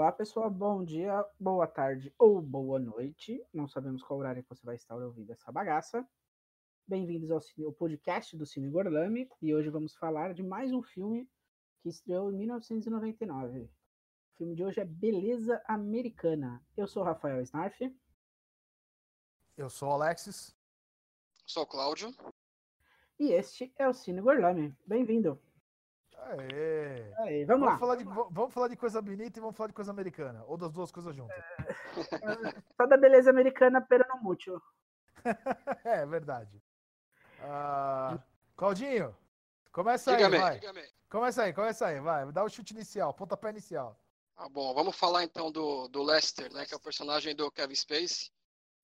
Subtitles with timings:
[0.00, 0.48] Olá, pessoal.
[0.48, 3.46] Bom dia, boa tarde ou boa noite.
[3.52, 6.08] Não sabemos qual horário que você vai estar ouvindo essa bagaça.
[6.86, 10.82] Bem-vindos ao, cine, ao podcast do Cine Gorlame e hoje vamos falar de mais um
[10.82, 11.28] filme
[11.82, 13.64] que estreou em 1999.
[13.64, 16.64] O filme de hoje é Beleza Americana.
[16.74, 17.94] Eu sou Rafael Snarf.
[19.54, 20.56] Eu sou o Alexis.
[21.44, 22.10] Sou o Cláudio.
[23.18, 24.74] E este é o Cine Gorlame.
[24.86, 25.38] Bem-vindo.
[26.22, 27.12] Aê.
[27.18, 27.78] Aê, vamos, Vamos lá.
[27.78, 30.44] falar, de, vamos falar de coisa bonita e vamos falar de coisa americana.
[30.46, 31.42] Ou das duas coisas juntas.
[32.76, 34.60] Só da beleza americana, pero não mútil.
[35.84, 36.62] É, verdade.
[37.42, 38.18] Ah,
[38.56, 39.14] Claudinho,
[39.72, 40.60] começa aí, Diga-me, vai.
[41.08, 42.30] Começa aí, começa aí, vai.
[42.32, 43.98] Dá o chute inicial, pontapé inicial.
[44.36, 47.74] Ah, bom, vamos falar então do, do Lester, né, que é o personagem do Kevin
[47.74, 48.30] Spacey,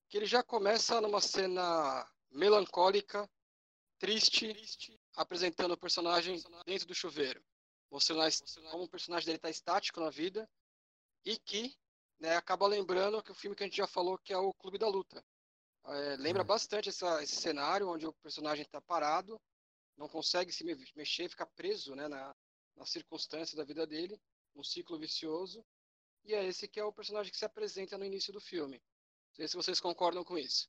[0.08, 3.28] que ele já começa numa cena melancólica,
[3.98, 7.42] triste, apresentando o personagem dentro do chuveiro,
[7.90, 10.48] mostrando a- como o personagem dele está estático na vida
[11.24, 11.74] e que
[12.18, 14.78] né, acaba lembrando que o filme que a gente já falou, que é o Clube
[14.78, 15.22] da Luta.
[15.84, 16.46] É, lembra Hum.
[16.46, 19.38] bastante essa- esse cenário onde o personagem está parado,
[19.98, 22.34] não consegue se me- mexer, fica preso né, na,
[22.74, 24.18] na circunstância da vida dele,
[24.54, 25.62] um ciclo vicioso.
[26.24, 28.78] E é esse que é o personagem que se apresenta no início do filme.
[28.78, 30.68] Não sei se vocês concordam com isso.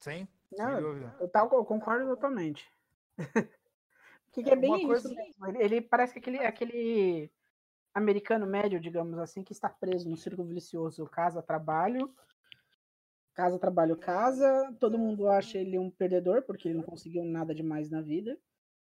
[0.00, 0.26] Sim?
[0.52, 1.16] Não, Sem dúvida.
[1.20, 2.68] Eu, tal- eu concordo totalmente.
[4.34, 5.46] que, que é, É, bem isso coisa- mesmo.
[5.46, 7.30] Ele, ele parece que aquele, aquele
[7.94, 12.12] americano médio, digamos assim, que está preso no círculo vicioso casa, trabalho,
[13.32, 14.74] casa, trabalho, casa.
[14.80, 18.36] Todo mundo acha ele um perdedor, porque ele não conseguiu nada demais na vida.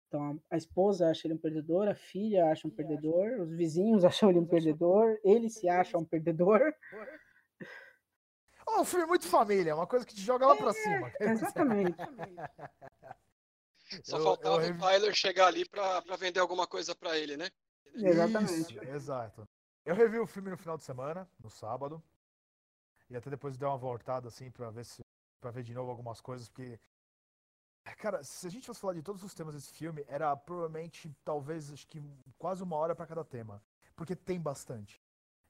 [0.09, 4.05] Então a, a esposa acha ele um perdedor, a filha acha um perdedor, os vizinhos
[4.05, 6.73] acham ele um perdedor, ele se acha um perdedor.
[8.67, 11.11] Oh, um filme muito família, uma coisa que te joga lá pra cima.
[11.21, 11.97] Exatamente.
[14.05, 17.37] Só Eu- faltava eu o Tyler chegar ali pra pra vender alguma coisa pra ele,
[17.37, 17.51] né?
[17.95, 18.75] Exatamente.
[18.75, 19.49] Isso, exato.
[19.85, 22.03] Eu revi o filme no final de semana, no sábado.
[23.11, 25.01] E até depois dei uma voltada assim pra ver se
[25.41, 26.79] para ver de novo algumas coisas, porque
[27.97, 31.73] cara, se a gente fosse falar de todos os temas desse filme, era provavelmente talvez
[31.73, 32.03] acho que
[32.37, 33.63] quase uma hora pra cada tema,
[33.97, 35.01] porque tem bastante.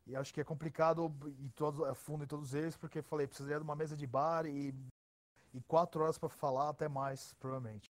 [0.06, 3.58] E acho que é complicado ir todos a fundo em todos eles, porque falei, precisaria
[3.58, 4.72] de uma mesa de bar e
[5.54, 7.90] e quatro horas pra falar até mais, provavelmente.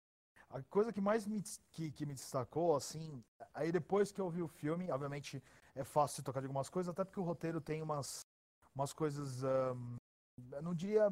[0.52, 3.24] A coisa que mais me, que, que me destacou, assim,
[3.54, 5.42] aí depois que eu vi o filme, obviamente
[5.74, 8.26] é fácil tocar de algumas coisas, até porque o roteiro tem umas,
[8.74, 11.10] umas coisas, eu não diria,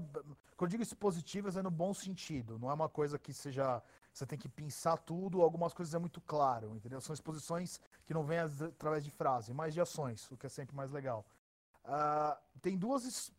[0.59, 3.83] quando eu digo isso positivas é no bom sentido, não é uma coisa que seja,
[4.12, 7.01] você tem que pensar tudo, algumas coisas é muito claro, entendeu?
[7.01, 10.77] São exposições que não vêm através de frase, mas de ações, o que é sempre
[10.77, 11.25] mais legal.
[11.83, 13.33] Ah, tem duas,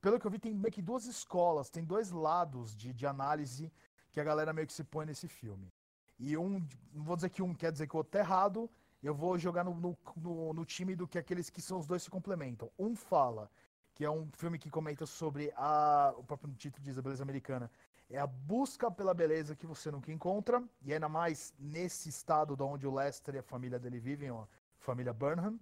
[0.00, 3.70] pelo que eu vi, tem meio que duas escolas, tem dois lados de, de análise
[4.14, 5.70] que a galera meio que se põe nesse filme.
[6.18, 8.70] E um, não vou dizer que um quer dizer que o outro tá errado,
[9.02, 12.04] eu vou jogar no, no, no, no time do que aqueles que são os dois
[12.04, 12.70] se complementam.
[12.78, 13.50] Um fala
[13.92, 16.14] que é um filme que comenta sobre a.
[16.16, 17.70] O próprio título diz a beleza americana.
[18.08, 22.62] É a busca pela beleza que você nunca encontra, e ainda mais nesse estado de
[22.62, 24.46] onde o Lester e a família dele vivem, ó,
[24.78, 25.58] família Burnham.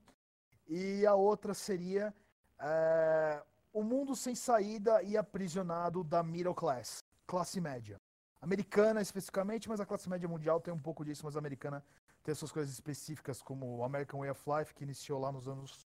[0.68, 2.12] E a outra seria
[2.58, 3.42] é,
[3.72, 8.00] o mundo sem saída e aprisionado da middle class, classe média.
[8.42, 11.82] Americana especificamente, mas a classe média mundial tem um pouco disso, mas a americana
[12.24, 15.86] tem suas coisas específicas, como o American Way of Life, que iniciou lá nos anos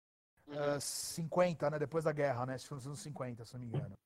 [0.48, 0.56] Uhum.
[0.76, 1.80] eh, 50, né?
[1.80, 2.58] Depois da guerra, né?
[2.70, 3.98] Nos anos 50, se não me engano.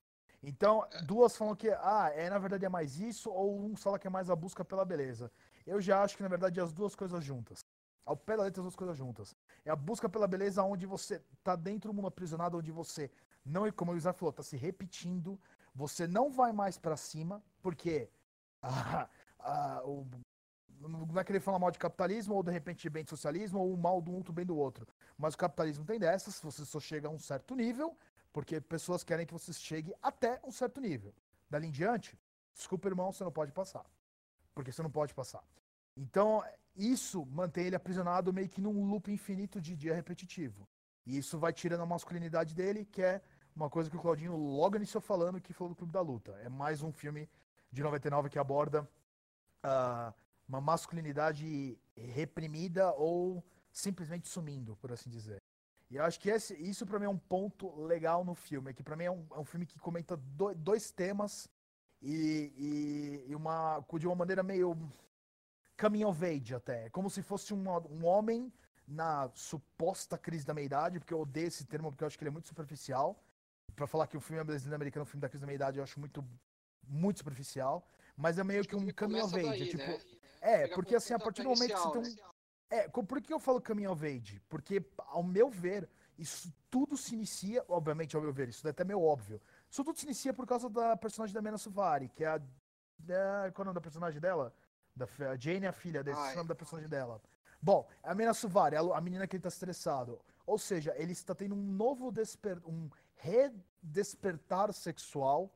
[0.44, 4.06] Então, duas falam que, ah, é, na verdade é mais isso, ou um fala que
[4.06, 5.32] é mais a busca pela beleza.
[5.66, 7.66] Eu já acho que, na verdade, é as duas coisas juntas.
[8.06, 9.36] Ao pé da letra, as duas coisas juntas.
[9.64, 13.10] É a busca pela beleza onde você tá dentro do mundo aprisionado, onde você
[13.44, 15.40] não, como o Isaac falou, tá se repetindo,
[15.74, 18.08] você não vai mais para cima, porque
[18.68, 19.10] ah,
[19.40, 20.08] ah, o,
[20.82, 23.78] não vai querer falar mal de capitalismo, ou de repente bem de socialismo, ou o
[23.78, 24.88] mal do um, do bem do outro.
[25.18, 27.98] Mas o capitalismo tem dessas, você só chega a um certo nível,
[28.34, 31.14] porque pessoas querem que você chegue até um certo nível.
[31.50, 32.18] Dali em diante,
[32.54, 33.86] desculpa, irmão, você não pode passar.
[34.54, 35.44] Porque você não pode passar.
[35.96, 36.44] Então,
[36.76, 40.68] isso mantém ele aprisionado meio que num loop infinito de dia repetitivo.
[41.06, 43.22] E isso vai tirando a masculinidade dele, que é
[43.56, 46.32] uma coisa que o Claudinho logo iniciou falando, que falou do Clube da Luta.
[46.44, 47.30] É mais um filme
[47.76, 48.88] de 99 que aborda
[49.64, 50.14] ah,
[50.48, 55.42] uma masculinidade reprimida ou simplesmente sumindo, por assim dizer.
[55.90, 58.74] E eu acho que esse, isso pra mim é um ponto legal no filme, é
[58.74, 61.50] que pra mim é um, é um filme que comenta do- dois temas
[62.02, 62.54] e,
[63.26, 64.76] e- e uma de uma maneira meio
[65.80, 68.52] coming of age até, É como se fosse um, um homem
[68.88, 72.30] na suposta crise da meia-idade, porque eu odeio esse termo porque eu acho que ele
[72.30, 73.20] é muito superficial.
[73.76, 75.84] Pra falar que o filme é brasileiro americano, o filme da crise da meia-idade, eu
[75.84, 76.24] acho muito
[76.88, 80.00] muito superficial, mas é meio que um coming of age, daí, é tipo, né?
[80.42, 82.16] é, porque assim, a partir do momento que você tem um né?
[82.70, 84.40] é, co- por que eu falo coming of age?
[84.50, 88.84] Porque, ao meu ver, isso tudo se inicia, obviamente, ao meu ver, isso é até
[88.84, 89.42] meio óbvio.
[89.70, 92.42] Isso tudo se inicia por causa da personagem da Mena Suvari, que é a.
[93.08, 94.54] É, qual é o nome da personagem dela?
[94.96, 97.22] Da, a Jane é a filha desse, é o nome da personagem dela.
[97.62, 100.20] Bom, a Mena Suvari, a, a menina que ele tá estressado.
[100.46, 105.54] Ou seja, ele está tendo um novo desper, um redespertar sexual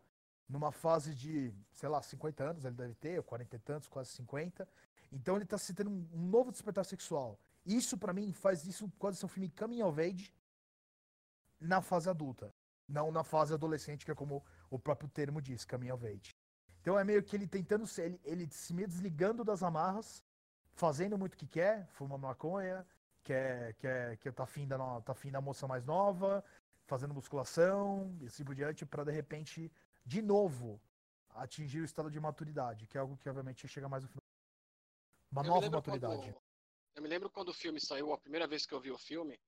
[0.49, 4.67] numa fase de, sei lá, 50 anos, ele deve ter, 40 e tantos, quase 50.
[5.11, 7.39] Então ele está se tendo um, um, novo despertar sexual.
[7.65, 10.33] Isso, para mim, faz isso quase ser um filme coming of age
[11.59, 12.53] na fase adulta.
[12.87, 16.35] Não na fase adolescente, que é como o próprio termo diz, coming of age.
[16.81, 20.23] Então é meio que ele tentando ser, ele, ele se meio desligando das amarras,
[20.73, 22.85] fazendo muito o que quer, fumando maconha,
[23.23, 26.43] quer, quer, quer tá afim da, tá da moça mais nova,
[26.85, 29.71] fazendo musculação e assim por diante, para de repente,
[30.09, 30.81] de novo,
[31.29, 34.23] atingir o estado de maturidade, que é algo que obviamente chega mais no final.
[35.31, 36.33] Uma eu nova maturidade.
[36.33, 36.41] Quando,
[36.95, 39.39] eu me lembro quando o filme saiu, a primeira vez que eu vi o filme,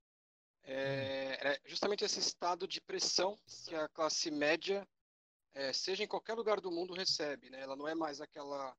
[0.64, 1.38] é, hum.
[1.40, 3.36] era justamente esse estado de pressão
[3.66, 4.88] que a classe média,
[5.56, 7.50] é, seja em qualquer lugar do mundo, recebe.
[7.50, 7.60] Né?
[7.60, 8.78] Ela não é mais aquela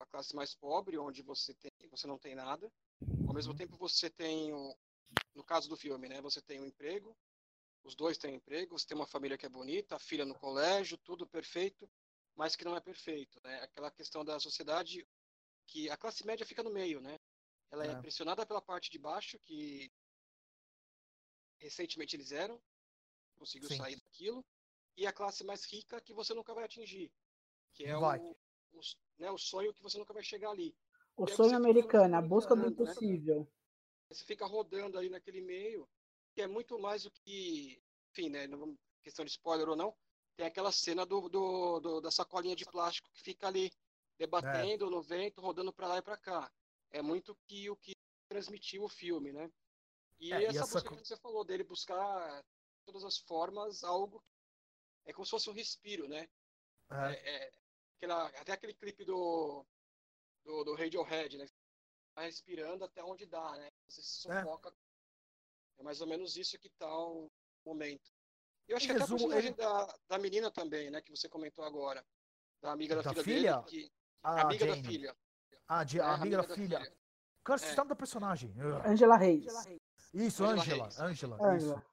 [0.00, 2.72] a classe mais pobre, onde você, tem, você não tem nada.
[3.28, 3.58] Ao mesmo uhum.
[3.58, 4.50] tempo, você tem,
[5.34, 7.14] no caso do filme, né, você tem um emprego,
[7.84, 10.96] os dois têm emprego, você tem uma família que é bonita, a filha no colégio,
[10.98, 11.88] tudo perfeito,
[12.34, 13.40] mas que não é perfeito.
[13.42, 13.60] Né?
[13.62, 15.06] Aquela questão da sociedade
[15.66, 17.18] que a classe média fica no meio, né?
[17.70, 19.90] Ela é, é pressionada pela parte de baixo, que
[21.58, 22.60] recentemente eles eram,
[23.36, 23.76] conseguiu Sim.
[23.76, 24.44] sair daquilo,
[24.96, 27.10] e a classe mais rica que você nunca vai atingir,
[27.72, 28.36] que é o,
[28.72, 28.80] o,
[29.18, 30.76] né, o sonho que você nunca vai chegar ali.
[31.16, 32.68] O sonho americano, a busca do né?
[32.68, 33.40] impossível.
[33.40, 33.46] Né?
[34.08, 35.88] Você fica rodando ali naquele meio,
[36.34, 38.46] que é muito mais do que, enfim, né,
[39.02, 39.94] questão de spoiler ou não,
[40.36, 43.70] tem aquela cena do, do, do da sacolinha de plástico que fica ali
[44.18, 44.90] debatendo é.
[44.90, 46.50] no vento, rodando para lá e para cá.
[46.90, 47.92] É muito que o que
[48.28, 49.50] transmitiu o filme, né?
[50.18, 52.44] E é, essa, e essa busca que você falou dele buscar
[52.84, 54.22] todas as formas algo
[55.04, 56.28] é como se fosse um respiro, né?
[56.90, 57.30] É.
[57.34, 57.52] é,
[57.96, 59.64] aquela, até aquele clipe do
[60.44, 61.46] do, do Radiohead, né?
[62.14, 63.70] Tá respirando até onde dá, né?
[63.88, 64.40] Você se é.
[64.40, 64.72] sufoca.
[65.82, 67.30] É, é mais ou menos isso que tá o
[67.64, 68.10] momento.
[68.68, 69.56] Eu acho em que resumo, até a personagem ele...
[69.56, 71.02] da, da menina também, né?
[71.02, 72.04] Que você comentou agora.
[72.62, 73.66] Da amiga da, da filha, filha, dele.
[73.66, 73.92] Que,
[74.22, 74.82] ah, amiga Jane.
[74.82, 75.16] da filha.
[75.68, 76.80] Ah, de, é, amiga, amiga, da, da filha.
[76.80, 76.96] filha.
[77.44, 77.84] Cara, é.
[77.84, 78.54] da personagem.
[78.86, 79.52] Angela Reis.
[80.14, 80.88] Isso, Angela.
[80.98, 81.36] Angela.
[81.44, 81.86] Angela.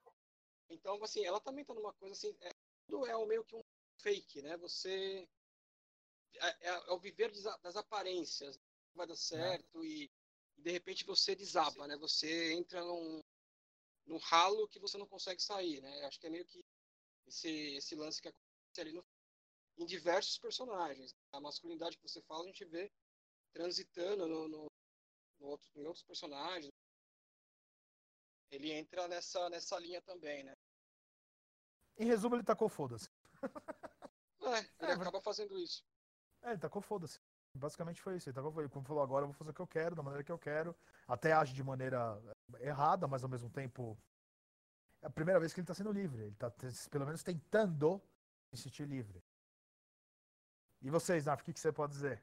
[0.70, 2.36] Então, assim, ela também tá numa coisa assim.
[2.42, 2.52] É,
[2.88, 3.62] tudo é meio que um
[4.00, 4.56] fake, né?
[4.58, 5.28] Você
[6.36, 7.32] é, é, é, o viver
[7.64, 8.60] das aparências.
[8.94, 10.10] Vai dar certo e,
[10.58, 11.96] e, de repente você desaba, né?
[11.98, 13.22] Você entra num,
[14.10, 16.06] num ralo que você não consegue sair, né?
[16.06, 16.66] Acho que é meio que
[17.28, 19.06] esse, esse lance que acontece ali no,
[19.78, 21.16] em diversos personagens.
[21.32, 22.92] A masculinidade que você fala, a gente vê
[23.54, 24.68] transitando no, no,
[25.40, 26.72] no outro, em outros personagens.
[28.52, 30.56] Ele entra nessa, nessa linha também, né?
[31.96, 33.10] Em resumo, ele tacou foda-se.
[34.42, 35.84] É, ele é, acaba fazendo isso.
[36.42, 37.20] É, ele tacou foda-se.
[37.54, 38.30] Basicamente foi isso.
[38.30, 40.32] Ele tacou, como falou agora, eu vou fazer o que eu quero, da maneira que
[40.32, 40.76] eu quero.
[41.08, 42.20] Até age de maneira
[42.60, 43.98] errada, mas ao mesmo tempo.
[45.02, 46.24] É a primeira vez que ele tá sendo livre.
[46.24, 46.52] Ele tá
[46.90, 48.02] pelo menos tentando
[48.52, 49.24] se sentir livre.
[50.82, 52.22] E vocês, Naf, o que, que você pode dizer?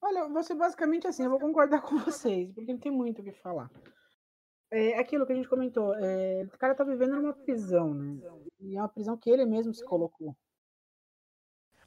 [0.00, 3.32] Olha, você basicamente assim, eu vou concordar com vocês, porque não tem muito o que
[3.32, 3.70] falar.
[4.70, 8.20] É aquilo que a gente comentou, é, o cara tá vivendo numa prisão, né?
[8.60, 10.36] E é uma prisão que ele mesmo se colocou.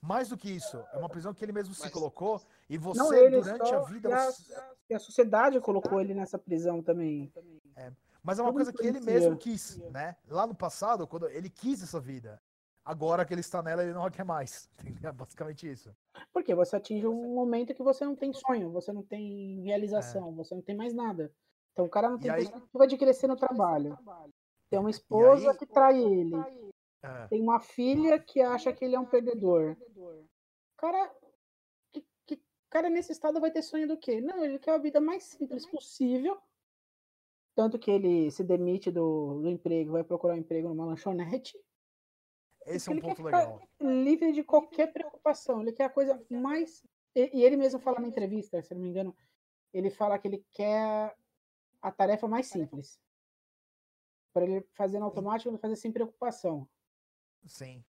[0.08, 3.14] Mais do que isso, é uma prisão que ele mesmo se colocou e você, não,
[3.14, 4.10] ele durante a vida.
[4.10, 4.30] E a,
[4.92, 7.30] e a, sociedade colocou ele nessa prisão também.
[7.76, 7.92] É,
[8.24, 10.16] mas é uma coisa que ele mesmo quis, né?
[10.30, 12.42] Lá no passado, quando ele quis essa vida.
[12.86, 14.70] Agora que ele está nela, ele não quer mais.
[15.04, 15.94] É basicamente isso.
[16.32, 20.32] Porque você atinge um momento que você não tem sonho, você não tem realização, é.
[20.32, 21.34] você não tem mais nada.
[21.74, 24.00] Então o cara não tem perspectiva de crescer no trabalho.
[24.70, 25.58] Tem uma esposa aí...
[25.58, 26.34] que trai ele.
[27.04, 27.28] É.
[27.28, 29.78] Tem uma filha que acha que ele é um perdedor.
[30.78, 31.14] Cara,
[31.92, 34.22] que, que cara nesse estado vai ter sonho do quê?
[34.22, 36.38] Não, ele quer a vida mais simples possível.
[37.56, 41.60] Tanto que ele se demite do, do emprego, vai procurar um emprego numa lanchonete.
[42.68, 43.62] Esse é um ponto legal.
[43.80, 45.62] Livre de qualquer preocupação.
[45.62, 46.86] Ele quer a coisa mais.
[47.16, 49.16] E, e ele mesmo fala na entrevista, se não me engano,
[49.74, 51.16] ele fala que ele quer
[51.82, 53.00] a tarefa mais simples.
[54.34, 56.70] Para ele fazer no automático, ele fazer sem preocupação.
[57.46, 57.84] Sim.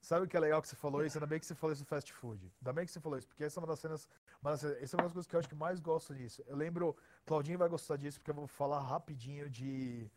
[0.00, 1.18] Sabe o que é legal que você falou isso?
[1.18, 2.52] Ainda bem que você falou isso do fast food.
[2.60, 4.08] Ainda bem que você falou isso, porque essa é uma das cenas.
[4.40, 6.44] Mas essa é uma das coisas que eu acho que mais gosto disso.
[6.46, 10.08] Eu lembro, Claudinho vai gostar disso, porque eu vou falar rapidinho de.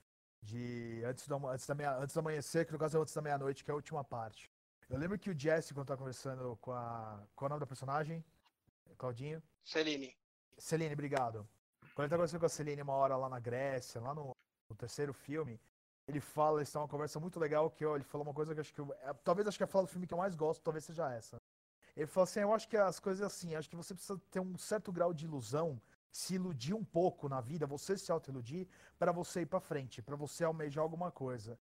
[0.43, 3.21] de antes, do, antes, da meia, antes do amanhecer, que no caso é antes da
[3.21, 4.51] meia-noite, que é a última parte.
[4.87, 7.25] Eu lembro que o Jesse, quando tá conversando com a.
[7.35, 8.23] Qual é o nome da personagem?
[8.95, 9.41] Claudinho?
[9.63, 10.15] Celine.
[10.57, 11.47] Celine, obrigado.
[11.95, 14.35] Quando ele tá conversando com a Celine uma hora lá na Grécia, lá no,
[14.69, 15.59] no terceiro filme,
[16.09, 18.59] ele fala, isso é uma conversa muito legal, que ó, ele falou uma coisa que
[18.59, 20.63] acho que eu, é, talvez acho que a fala do filme que eu mais gosto,
[20.63, 21.39] talvez seja essa.
[21.95, 24.57] Ele falou assim, eu acho que as coisas assim, acho que você precisa ter um
[24.57, 25.79] certo grau de ilusão,
[26.11, 30.15] se iludir um pouco na vida, você se auto-iludir, para você ir para frente, para
[30.15, 31.59] você almejar alguma coisa.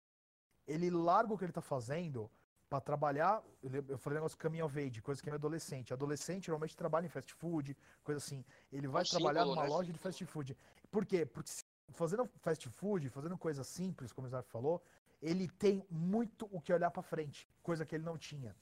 [0.66, 2.32] Ele larga o que ele tá fazendo
[2.70, 5.94] para trabalhar, eu falei negócio caminho of age, coisa que é adolescente.
[5.94, 8.46] Adolescente normalmente trabalha em fast food, coisa assim.
[8.72, 9.70] Ele vai é trabalhar numa né?
[9.70, 10.58] loja de fast food.
[10.90, 11.26] Por quê?
[11.26, 11.52] Porque
[11.90, 14.84] fazendo fast food, fazendo coisa simples, como o Zé falou,
[15.22, 18.56] ele tem muito o que olhar para frente, coisa que ele não tinha.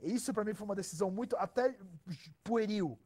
[0.00, 1.76] Isso para mim foi uma decisão muito até
[2.42, 2.98] pueril,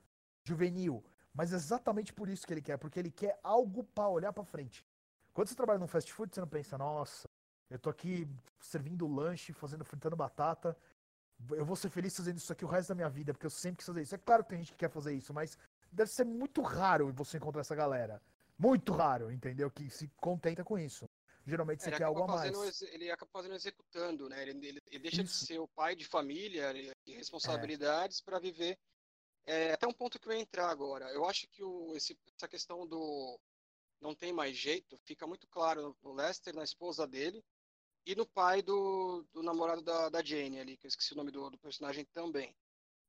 [0.43, 4.45] juvenil, mas exatamente por isso que ele quer, porque ele quer algo para olhar para
[4.45, 4.85] frente.
[5.33, 7.29] Quando você trabalha num fast food, você não pensa, nossa,
[7.71, 8.27] eu tô aqui
[8.59, 10.77] servindo lanche, fazendo fritando batata.
[11.51, 13.77] Eu vou ser feliz fazendo isso aqui o resto da minha vida, porque eu sempre
[13.77, 14.15] quis fazer isso.
[14.15, 15.57] É claro que tem gente que quer fazer isso, mas
[15.93, 18.21] deve ser muito raro você encontrar essa galera.
[18.59, 19.71] Muito raro, entendeu?
[19.71, 21.09] Que se contenta com isso.
[21.47, 22.83] Geralmente você quer algo a mais.
[22.83, 24.43] Ele acaba fazendo executando, né?
[24.43, 25.41] Ele, ele, ele deixa isso.
[25.41, 26.73] de ser o pai de família
[27.07, 28.25] e responsabilidades é.
[28.25, 28.79] para viver.
[29.47, 31.11] É, até um ponto que eu ia entrar agora.
[31.13, 33.41] Eu acho que o, esse, essa questão do
[34.01, 37.43] não tem mais jeito fica muito claro no Lester, na esposa dele,
[38.05, 41.31] e no pai do, do namorado da, da Jane ali, que eu esqueci o nome
[41.31, 42.55] do, do personagem também.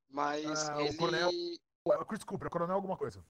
[0.07, 0.95] Mas ah, ele...
[0.95, 1.29] O coronel...
[2.07, 3.23] Chris Cooper, o coronel alguma coisa.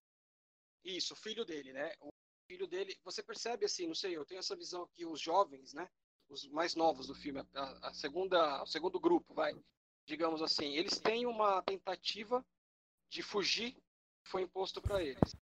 [0.83, 1.91] Isso, filho dele, né?
[1.99, 2.08] O
[2.49, 5.87] filho dele, você percebe assim, não sei, eu tenho essa visão que os jovens, né?
[6.27, 9.53] Os mais novos do filme, a, a segunda, o segundo grupo, vai,
[10.03, 12.43] digamos assim, eles têm uma tentativa
[13.07, 13.73] de fugir
[14.23, 15.35] que foi imposto para eles.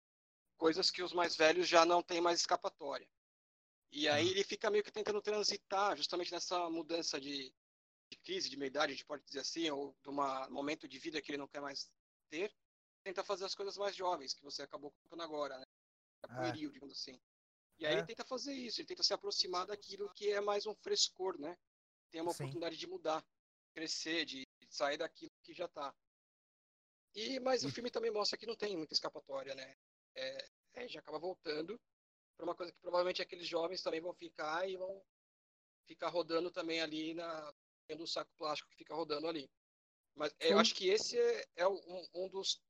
[0.57, 3.07] Coisas que os mais velhos já não têm mais escapatória.
[3.91, 7.53] E aí ele fica meio que tentando transitar justamente nessa mudança de,
[8.09, 10.15] de crise de meia-idade, a gente pode dizer assim, ou de um
[10.49, 11.87] momento de vida que ele não quer mais
[12.31, 12.51] ter,
[13.03, 15.65] tenta fazer as coisas mais jovens, que você acabou colocando agora, né?
[16.25, 17.19] É pueril, digamos assim.
[17.77, 17.97] E aí é.
[17.97, 21.57] ele tenta fazer isso, ele tenta se aproximar daquilo que é mais um frescor, né?
[22.11, 22.43] Tem uma Sim.
[22.43, 23.25] oportunidade de mudar,
[23.73, 25.93] crescer, de, sair daquilo que já está.
[27.13, 27.67] E, mas e...
[27.67, 29.75] o filme também mostra que não tem muita escapatória, né?
[30.15, 31.79] É, é, já acaba voltando
[32.35, 35.01] para uma coisa que provavelmente aqueles jovens também vão ficar e vão
[35.85, 37.53] ficar rodando também ali na
[37.87, 39.49] dentro do saco plástico que fica rodando ali.
[40.15, 40.37] Mas Sim.
[40.39, 42.61] eu acho que esse é, é um, um, dos,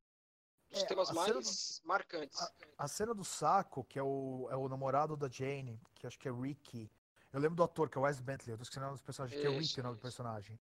[0.75, 2.41] dos é, temas mais do, marcantes.
[2.41, 6.19] A, a, cena do saco, que é o, é o namorado da Jane, que acho
[6.19, 6.91] que é Ricky.
[7.33, 9.05] Eu lembro do ator, que é o Wes Bentley, eu tô esquecendo o nome dos
[9.05, 10.59] personagens, que é Ricky o nome do personagem.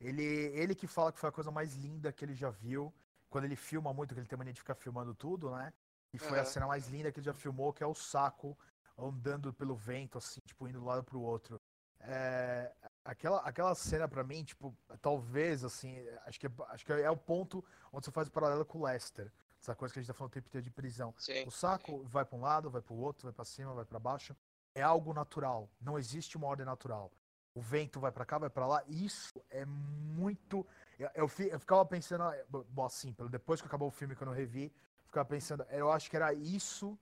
[0.00, 2.92] Ele, ele que fala que foi a coisa mais linda que ele já viu.
[3.30, 5.72] Quando ele filma muito, que ele tem mania de ficar filmando tudo, né?
[6.12, 6.42] E foi uhum.
[6.42, 8.58] a cena mais linda que ele já filmou, que é o saco
[8.98, 11.60] andando pelo vento, assim, tipo, indo de um lado pro outro.
[12.00, 12.72] É,
[13.04, 17.16] aquela, aquela cena para mim, tipo, talvez, assim, acho que, é, acho que é o
[17.16, 19.32] ponto onde você faz o paralelo com o Lester.
[19.62, 21.14] Essa coisa que a gente tá falando o tempo inteiro de prisão.
[21.16, 22.08] Sim, o saco sim.
[22.08, 24.34] vai para um lado, vai para o outro, vai para cima, vai para baixo.
[24.74, 25.70] É algo natural.
[25.80, 27.12] Não existe uma ordem natural.
[27.54, 28.82] O vento vai para cá, vai para lá.
[28.88, 30.66] Isso é muito.
[30.98, 34.34] Eu, eu, eu, ficava pensando, bom, assim, depois que acabou o filme que eu não
[34.34, 34.72] revi,
[35.06, 36.98] ficava pensando, eu acho que era isso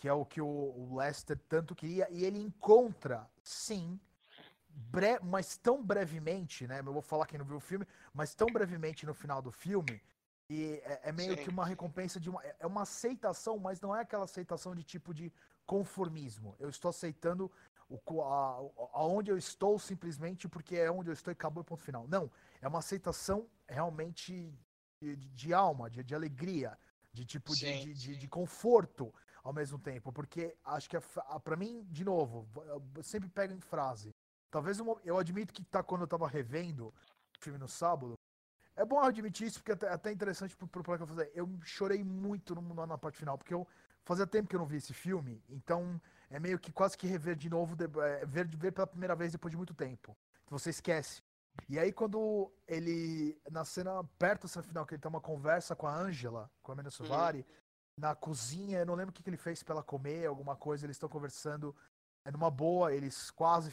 [0.00, 4.00] que é o que o Lester tanto queria, e ele encontra, sim,
[4.66, 6.80] bre mas tão brevemente, né?
[6.80, 10.00] Eu vou falar quem não viu o filme, mas tão brevemente no final do filme,
[10.50, 11.44] e é, é meio sim.
[11.44, 12.42] que uma recompensa de uma.
[12.58, 15.32] É uma aceitação, mas não é aquela aceitação de tipo de
[15.64, 16.56] conformismo.
[16.58, 17.48] Eu estou aceitando
[17.88, 18.58] o, a,
[18.94, 22.08] aonde eu estou simplesmente porque é onde eu estou e acabou o ponto final.
[22.08, 22.28] Não,
[22.60, 24.52] é uma aceitação realmente
[25.00, 26.76] de, de, alma, de, de alegria
[27.12, 29.14] de tipo sim, de, de, de, conforto
[29.44, 30.96] ao mesmo tempo, porque acho que
[31.44, 32.48] para mim, de novo,
[32.96, 34.12] eu sempre pego em frase.
[34.50, 36.94] Talvez eu, eu admito que tá quando eu tava revendo o
[37.40, 38.18] filme no sábado.
[38.90, 41.30] É bom admitir isso, porque é até, até interessante pro, pro, pro que eu fazer.
[41.32, 43.64] Eu chorei muito no, na parte final, porque eu
[44.04, 47.36] fazia tempo que eu não vi esse filme, então é meio que quase que rever
[47.36, 50.16] de novo, de, é, ver, ver pela primeira vez depois de muito tempo.
[50.48, 51.22] Você esquece.
[51.68, 55.76] E aí, quando ele, na cena perto da cena final, que ele tem uma conversa
[55.76, 57.44] com a Angela, com a Mena Suvari, uhum.
[57.96, 60.84] na cozinha, eu não lembro o que, que ele fez pra ela comer, alguma coisa,
[60.84, 61.76] eles estão conversando
[62.24, 63.72] é numa boa, eles quase,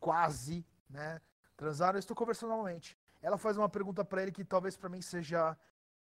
[0.00, 1.20] quase, né,
[1.56, 2.97] transaram, eles estão conversando normalmente.
[3.20, 5.56] Ela faz uma pergunta para ele que talvez para mim seja,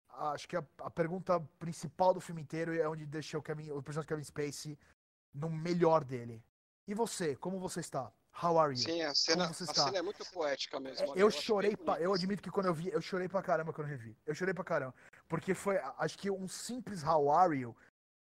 [0.09, 3.81] acho que a, a, pergunta principal do filme inteiro é onde deixa o, Kevin, o
[3.81, 4.79] personagem Kevin Spacey
[5.33, 6.43] no melhor dele.
[6.87, 8.11] E você, como você está?
[8.41, 8.79] How are you?
[8.79, 11.05] Sim, a cena, a cena é muito poética mesmo.
[11.05, 13.73] É, eu, eu chorei, pra, eu admito que quando eu vi, eu chorei pra caramba
[13.73, 14.17] quando eu revi.
[14.25, 14.95] Eu chorei pra caramba.
[15.27, 17.75] Porque foi, acho que um simples How are you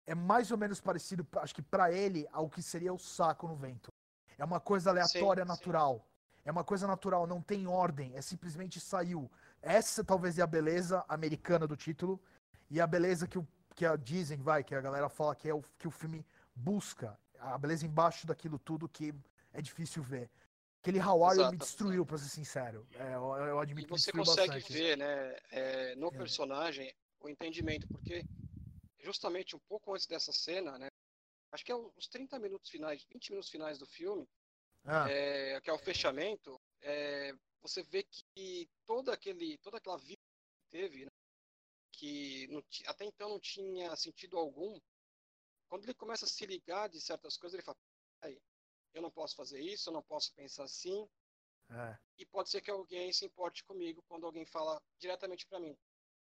[0.06, 3.54] é mais ou menos parecido, acho que para ele, ao que seria o saco no
[3.54, 3.92] vento.
[4.36, 5.98] É uma coisa aleatória, sim, natural.
[5.98, 6.09] Sim.
[6.44, 9.30] É uma coisa natural, não tem ordem, é simplesmente saiu.
[9.60, 12.20] Essa talvez é a beleza americana do título
[12.70, 15.54] e a beleza que, o, que a dizem, vai, que a galera fala que é
[15.54, 19.14] o que o filme busca a beleza embaixo daquilo tudo que
[19.52, 20.30] é difícil ver.
[20.82, 22.86] Aquele You me destruiu, pra ser sincero.
[22.94, 24.72] É, eu, eu admito que você consegue bastante.
[24.72, 26.10] ver, né, é, no É.
[26.10, 28.24] personagem o entendimento, porque
[28.98, 30.88] justamente um pouco antes dessa cena, né,
[31.52, 34.26] acho que é os 30 minutos finais, 20 minutos finais do filme,
[34.84, 40.20] Ah, é, que é o fechamento, é, você vê que toda, aquele, toda aquela vida
[40.56, 41.10] que teve, né,
[41.92, 44.80] que não até então não tinha sentido algum,
[45.68, 47.76] quando ele começa a se ligar de certas coisas, ele fala,
[48.92, 51.08] eu não posso fazer isso, eu não posso pensar assim,
[51.70, 51.98] é.
[52.18, 55.76] e pode ser que alguém se importe comigo quando alguém fala diretamente para mim.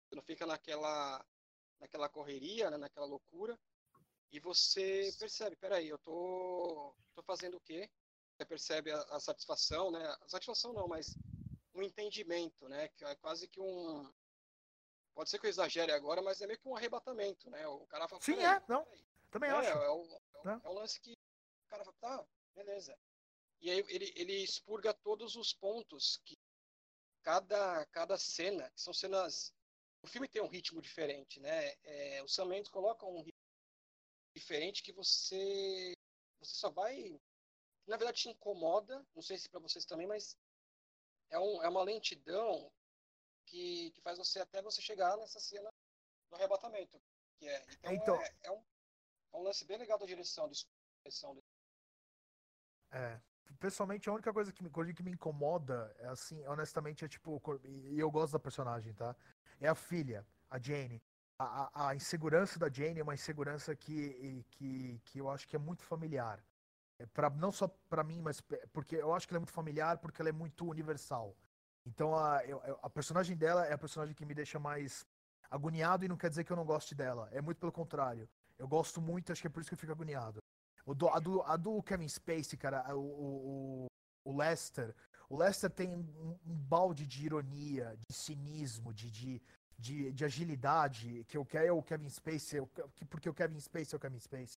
[0.04, 1.24] Você não fica naquela
[1.80, 3.58] naquela correria, né, naquela loucura,
[4.32, 7.88] e você percebe, peraí, eu tô, tô fazendo o quê?
[8.38, 10.06] Você percebe a, a satisfação, né?
[10.20, 11.16] A satisfação não, mas
[11.74, 12.86] um entendimento, né?
[12.88, 14.08] Que é quase que um
[15.12, 17.66] pode ser que eu exagere agora, mas é meio que um arrebatamento, né?
[17.66, 18.84] O cara fala, Sim, "Peraí, é, não.
[18.84, 19.68] peraí." Também É, acho.
[19.70, 20.60] é, o, é, o, Né?
[20.62, 22.96] é um lance que o cara fala, tá, beleza.
[23.60, 26.38] E aí ele, ele expurga todos os pontos que
[27.24, 29.52] cada, cada cena, que são cenas.
[30.00, 31.74] O filme tem um ritmo diferente, né?
[31.82, 33.42] É, o Sam Mendes coloca um ritmo
[34.32, 35.92] diferente que você.
[36.40, 37.20] Você só vai.
[37.88, 40.36] Na verdade te incomoda, não sei se para vocês também, mas
[41.30, 42.70] é, um, é uma lentidão
[43.46, 45.70] que, que faz você até você chegar nessa cena
[46.30, 47.00] do arrebatamento.
[47.38, 48.62] Que é, então, Então- é, é um,
[49.32, 50.66] é um lance bem legal da direção, de
[51.02, 51.42] direção.
[52.90, 53.20] É.
[53.58, 57.98] Pessoalmente, a única coisa que me, que me incomoda é assim, honestamente, é tipo, e
[57.98, 59.16] eu gosto da personagem, tá?
[59.58, 61.02] É a filha, a Jane.
[61.38, 65.56] A, a, a insegurança da Jane é uma insegurança que, que, que eu acho que
[65.56, 66.44] é muito familiar.
[67.00, 68.40] É pra, não só pra mim, mas
[68.72, 71.36] porque eu acho que ela é muito familiar, porque ela é muito universal.
[71.86, 72.38] Então a,
[72.82, 75.06] a personagem dela é a personagem que me deixa mais
[75.50, 77.28] agoniado e não quer dizer que eu não goste dela.
[77.32, 78.28] É muito pelo contrário.
[78.58, 80.38] Eu gosto muito, acho que é por isso que eu fico agoniado.
[80.96, 83.86] Do- a, do, a do Kevin Spacey, cara, o, o,
[84.24, 84.94] o- Lester.
[85.28, 89.42] O Lester tem um, um balde de ironia, de cinismo, de, de,
[89.78, 92.60] de, de agilidade, que eu quero é o Kevin Spacey,
[93.08, 94.56] porque o Kevin Spacey é o Kevin Spacey.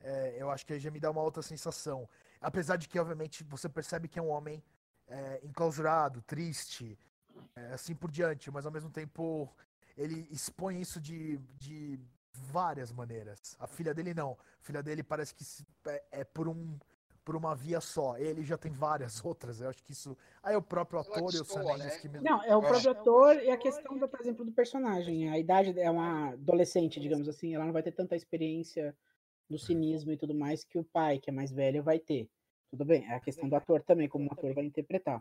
[0.00, 2.08] É, eu acho que aí já me dá uma outra sensação.
[2.40, 4.62] Apesar de que, obviamente, você percebe que é um homem
[5.08, 6.98] é, enclausurado, triste,
[7.54, 9.52] é, assim por diante, mas ao mesmo tempo
[9.96, 12.00] ele expõe isso de, de
[12.32, 13.56] várias maneiras.
[13.58, 14.32] A filha dele não.
[14.32, 15.44] A filha dele parece que
[15.86, 16.78] é, é por um
[17.22, 18.16] por uma via só.
[18.16, 19.60] Ele já tem várias outras.
[19.60, 20.16] Eu acho que isso.
[20.42, 21.90] Aí o próprio Ela ator e o Sam né?
[21.98, 22.20] que me.
[22.20, 25.28] Não, é o próprio acho- ator e a questão, do, por exemplo, do personagem.
[25.30, 28.96] A idade é uma adolescente, digamos assim, ela não vai ter tanta experiência
[29.50, 32.28] no cinismo e tudo mais que o pai, que é mais velho, vai ter.
[32.70, 35.20] Tudo bem, é a questão do ator também, como o ator vai interpretar.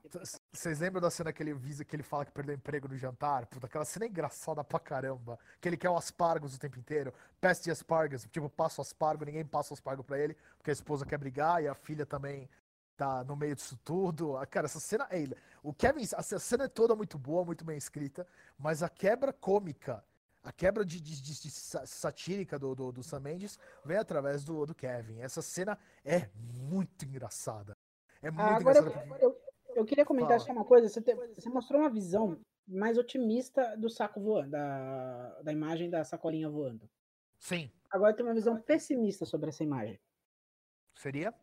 [0.54, 3.48] Vocês lembram da cena que ele visa que ele fala que perdeu emprego no jantar?
[3.48, 5.39] Puta, aquela cena é engraçada pra caramba.
[5.60, 7.12] Que ele quer o aspargos o tempo inteiro.
[7.42, 8.28] Peste aspargos.
[8.32, 11.63] Tipo, passa o aspargo, ninguém passa o aspargo pra ele, porque a esposa quer brigar
[11.63, 12.48] e a filha também
[12.96, 14.38] tá no meio disso tudo.
[14.38, 15.08] Ah, Cara, essa cena.
[15.10, 15.26] é-
[15.63, 16.04] O Kevin.
[16.04, 18.28] Essa cena é toda muito boa, muito bem escrita,
[18.60, 20.04] mas a quebra cômica,
[20.43, 24.43] a quebra de, de- de- de sa- satírica do, do, do Sam Mendes vem através
[24.43, 25.19] do, do Kevin.
[25.19, 27.75] Essa cena é muito engraçada.
[28.21, 29.08] É muito Ah, agora, engraçada.
[29.08, 29.41] porque- eu,
[29.75, 30.45] eu queria comentar Fala.
[30.45, 30.88] só uma coisa.
[30.88, 36.04] Você, te- você mostrou uma visão mais otimista do saco voando, da, da imagem da
[36.04, 36.89] sacolinha voando.
[37.39, 39.99] Sim, Agora tem uma visão pessimista sobre essa imagem.
[40.95, 41.34] seria?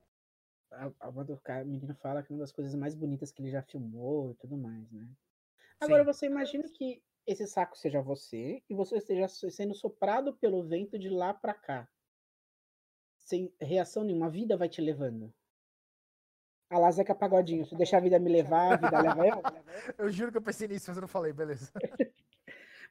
[0.70, 4.30] A, a, menino fala que é uma das coisas mais bonitas que ele já filmou
[4.30, 5.06] e tudo mais, né?
[5.06, 5.64] Sim.
[5.80, 10.98] Agora você imagina que esse saco seja você e você esteja sendo soprado pelo vento
[10.98, 11.88] de lá pra cá.
[13.18, 15.34] Sem reação nenhuma, a vida vai te levando.
[16.70, 19.42] A lá Zeca Pagodinho, se deixar a vida me levar, a vida leva eu.
[19.98, 21.72] Eu juro que eu pensei nisso, mas eu não falei, beleza.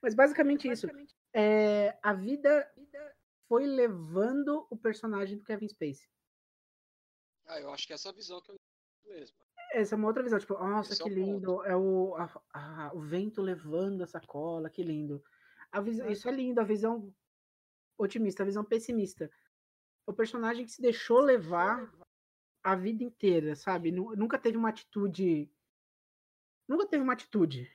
[0.01, 0.87] Mas basicamente isso.
[1.33, 2.71] É, a vida
[3.47, 6.07] foi levando o personagem do Kevin Spacey.
[7.45, 8.55] Ah, eu acho que é essa visão que eu
[9.05, 9.44] mesmo.
[9.75, 11.19] Essa é uma outra visão, tipo, nossa, Esse é que ponto.
[11.19, 15.21] lindo, é o, a- a- o vento levando a sacola, que lindo.
[15.71, 17.13] A visão, isso é lindo, a visão
[17.97, 19.29] otimista, a visão pessimista.
[20.07, 21.91] O personagem que se deixou levar
[22.63, 23.91] a vida inteira, sabe?
[23.91, 25.51] Nu- Nunca teve uma atitude.
[26.67, 27.69] Nunca teve uma atitude.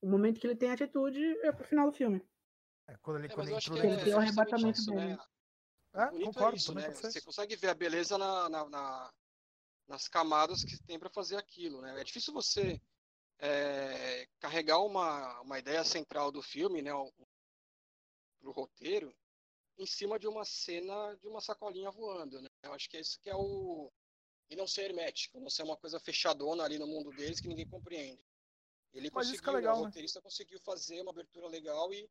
[0.00, 2.22] O momento que ele tem atitude é pro final do filme.
[2.88, 4.90] É, quando ele, É, quando ele entrou que Ele dentro tem o justamente arrebatamento isso,
[4.90, 5.06] dele.
[5.16, 5.18] né?
[5.94, 6.90] É, concordo, é isso, né?
[6.90, 9.12] Você consegue ver a beleza na, na- na-
[9.86, 12.00] nas camadas que tem para fazer aquilo, né?
[12.00, 12.80] É difícil você
[13.38, 16.94] é, carregar uma, uma ideia central do filme, né?
[16.94, 17.12] O,
[18.40, 19.14] pro roteiro
[19.78, 22.48] em cima de uma cena de uma sacolinha voando, né?
[22.62, 23.90] Eu acho que é isso que é o
[24.50, 27.66] e não ser hermético, não ser uma coisa fechadona ali no mundo deles que ninguém
[27.66, 28.22] compreende.
[28.92, 29.86] Ele Mas conseguiu, isso que é né, legal, o né?
[29.86, 32.08] roteirista conseguiu fazer uma abertura legal e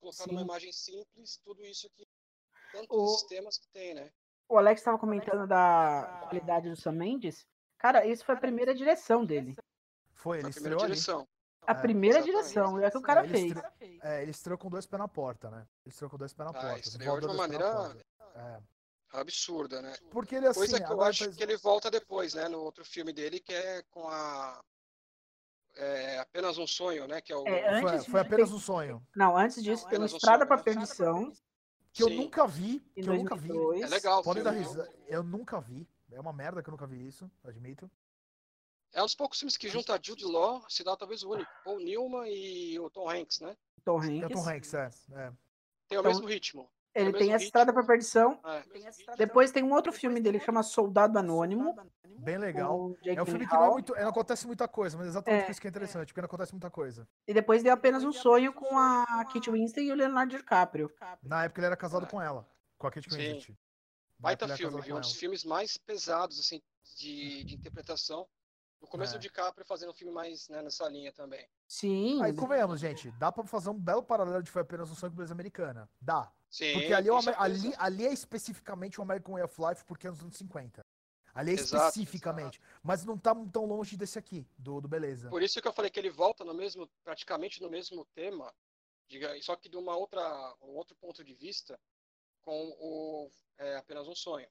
[0.00, 0.44] colocar numa Sim.
[0.44, 2.04] imagem simples tudo isso que
[2.72, 4.12] tantos O- sistemas que tem, né?
[4.52, 7.46] O Alex estava comentando da qualidade do Sam Mendes.
[7.78, 9.56] Cara, isso foi a primeira direção dele.
[10.12, 10.92] Foi, ele a estreou ali.
[10.92, 11.26] direção.
[11.66, 12.42] A É, primeira exatamente.
[12.44, 13.44] direção, é o que o cara Ele fez.
[13.56, 15.66] estre- É, ele estreou com dois pés na porta, né?
[15.84, 16.80] Ele estreou com dois pés na Ah, porta.
[16.80, 17.96] estreou de uma maneira.
[18.34, 18.58] É.
[19.14, 19.94] absurda, né?
[20.10, 20.60] Porque ele assim.
[20.60, 22.48] Coisa que eu acho tá- que ele volta depois, né?
[22.48, 24.58] No outro filme dele, que é com a.
[25.76, 27.20] É apenas um sonho, né?
[27.20, 27.46] Que é o.
[27.46, 29.06] É, antes Foi, foi apenas tem- um sonho.
[29.14, 30.62] Não, antes disso tem o Apenas um Estrada sonho, pra né?
[30.62, 31.32] Perdição,
[31.92, 32.16] Que eu Sim.
[32.16, 32.80] nunca vi.
[32.94, 33.48] Que eu nunca vi.
[33.48, 33.82] 2002.
[33.82, 34.22] É legal.
[34.22, 34.90] Podem dar risada.
[35.06, 35.86] Eu nunca vi.
[36.10, 37.90] É uma merda que eu nunca vi isso, admito.
[38.92, 41.50] É um dos poucos filmes que junta Jude Law, se dá talvez o único.
[41.64, 43.56] Paul Newman e o Tom Hanks, né?
[43.84, 44.28] Tom É o Hanks.
[44.42, 44.90] Tom Hanks, é.
[45.12, 45.32] é.
[45.88, 46.70] Tem o Então, mesmo ritmo.
[46.94, 47.92] Ele o tem a Estrada pra ritmo.
[47.92, 48.40] Perdição.
[48.44, 49.16] É.
[49.16, 51.74] Depois tem um outro filme dele que chama Soldado Anônimo.
[52.18, 52.94] Bem legal.
[53.04, 55.44] É um filme que não, é muito, é, não acontece muita coisa, mas exatamente É,
[55.44, 57.08] por isso que é interessante, porque não acontece muita coisa.
[57.26, 60.92] E depois deu apenas um sonho com a Kate Winslet e o Leonardo DiCaprio.
[61.22, 62.46] Na época ele era casado com ela,
[62.78, 63.16] com a Kate Sim.
[63.16, 63.58] Winslet.
[64.18, 66.62] Baita ele filme, com Um dos filmes mais pesados, assim,
[66.96, 68.28] de, de interpretação.
[68.80, 69.16] No começo É.
[69.16, 71.48] o DiCaprio fazendo um filme mais né, nessa linha também.
[71.66, 72.22] Sim.
[72.22, 75.16] Aí convenhamos, gente, dá pra fazer um belo paralelo de Foi Apenas um Sonho com
[75.16, 75.88] Beleza Americana.
[76.00, 76.30] Dá.
[76.52, 80.10] Sim, Porque ali, é ali, ali é especificamente o American Way of Life, porque é
[80.10, 80.84] nos anos 50.
[81.34, 82.60] Ali é Exato, especificamente.
[82.82, 85.30] Mas não tá tão longe desse aqui, do, do Beleza.
[85.30, 88.52] Por isso que eu falei que ele volta no mesmo, praticamente no mesmo tema,
[89.40, 90.20] só que de uma outra,
[90.60, 91.80] um outro ponto de vista,
[92.42, 94.46] com o é apenas um sonho.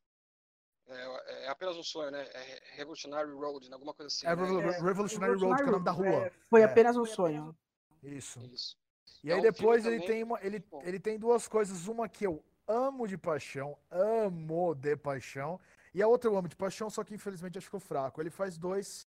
[0.88, 2.28] É, é apenas um sonho, né?
[2.34, 3.76] É Revolutionary Road, né?
[3.76, 4.26] alguma coisa assim.
[4.26, 4.44] É né?
[4.44, 6.26] Revol- Revolutionary Road, que é o nome da rua.
[6.26, 6.64] É, foi É.
[6.64, 7.56] apenas um sonho.
[8.02, 8.40] Isso.
[8.40, 8.81] Isso.
[9.24, 11.88] E É aí um filme depois ele tem, uma, ele, ele tem duas coisas.
[11.88, 15.60] Uma que eu amo de paixão, amo de paixão.
[15.94, 18.22] E a outra eu amo de paixão, só que infelizmente acho que ficou fraco.
[18.22, 19.08] Ele faz dois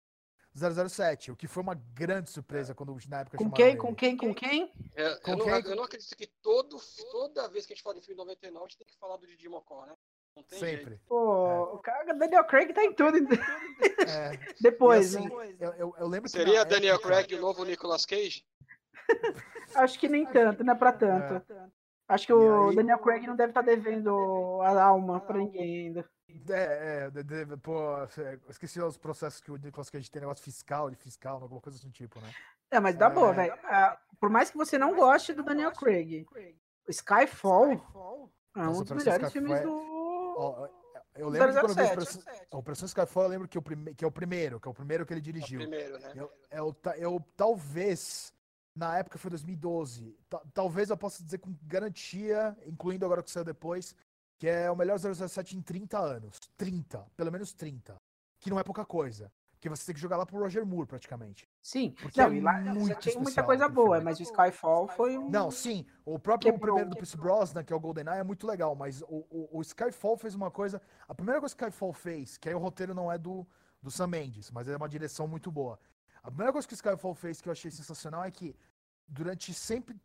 [0.54, 3.78] 007, o que foi uma grande surpresa quando na época Com quem, ele.
[3.78, 4.70] com quem, com quem?
[4.96, 5.72] É, Com eu, não, quem?
[5.72, 6.78] eu não acredito que todo,
[7.12, 9.26] toda vez que a gente fala de filme 99, a gente tem que falar do
[9.26, 9.94] Didi Mocó, né?
[10.36, 10.80] Não tem jeito.
[10.80, 11.02] Sempre.
[11.08, 13.18] Pô, o cara, Daniel Craig tá em tudo.
[13.18, 15.56] É, Depois, assim, né?
[15.60, 18.46] eu, eu- eu lembro que Seria Daniel época- Craig o novo Nicolas Cage?
[19.76, 21.44] Acho que nem tanto, não é pra tanto.
[22.08, 26.06] Acho que o aí- Daniel Craig não deve estar devendo a alma pra ninguém ainda.
[26.50, 27.80] É, é, de- de- pô,
[28.18, 31.62] é, eu esqueci os processos que o Nicolas Cage tem, negócio fiscal, de fiscal, alguma
[31.62, 32.30] coisa assim do tipo, né?
[32.70, 33.10] É, mas dá É.
[33.10, 33.54] boa, velho.
[33.66, 36.26] Ah, Por mais que você não goste do Daniel Craig,
[36.88, 40.36] Skyfall é um Nossa, dos melhores Skyfall filmes é- do.
[40.38, 40.68] Ó,
[41.16, 41.92] eu lembro que quando eu vi 007.
[41.92, 44.72] Operação, a Operação Skyfall, eu lembro que, o prime, que é o primeiro, que é
[44.72, 45.60] o primeiro que ele É o dirigiu.
[45.60, 46.12] primeiro, né?
[46.16, 48.34] Eu, eu, eu talvez,
[48.76, 53.44] na época foi 2012, ta- talvez eu possa dizer com garantia, incluindo agora que saiu
[53.46, 53.96] depois,
[54.38, 56.40] que é o melhor 007 em 30 anos.
[56.58, 57.96] 30, pelo menos 30.
[58.40, 59.32] Que não é pouca coisa.
[59.52, 61.48] Porque você tem que jogar lá pro Roger Moore, praticamente.
[61.62, 64.06] Sim, Porque não, é lá muito tem muita coisa boa, filme.
[64.06, 65.30] mas o Skyfall foi um.
[65.30, 65.86] Não, sim.
[66.04, 66.74] O próprio Quebrou.
[66.78, 69.62] primeiro do Pierce Brosnan, que é o GoldenEye, é muito legal, mas o, o, o
[69.62, 70.82] Skyfall fez uma coisa.
[71.08, 73.46] A primeira coisa que o Skyfall fez, que aí o roteiro não é do,
[73.84, 75.80] do Sam Mendes, mas é uma direção muito boa.
[76.24, 78.56] A primeira coisa que o Skyfall fez que eu achei sensacional é que
[79.08, 80.00] durante sempre.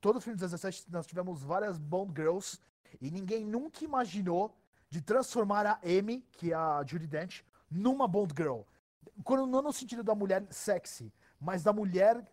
[0.00, 2.58] Todo o filme de 17 nós tivemos várias Bond Girls
[3.00, 4.54] e ninguém nunca imaginou
[4.90, 8.60] de transformar a Amy, que é a Judy Dench, numa Bond Girl.
[9.24, 12.24] Quando, não no sentido da mulher sexy, mas da mulher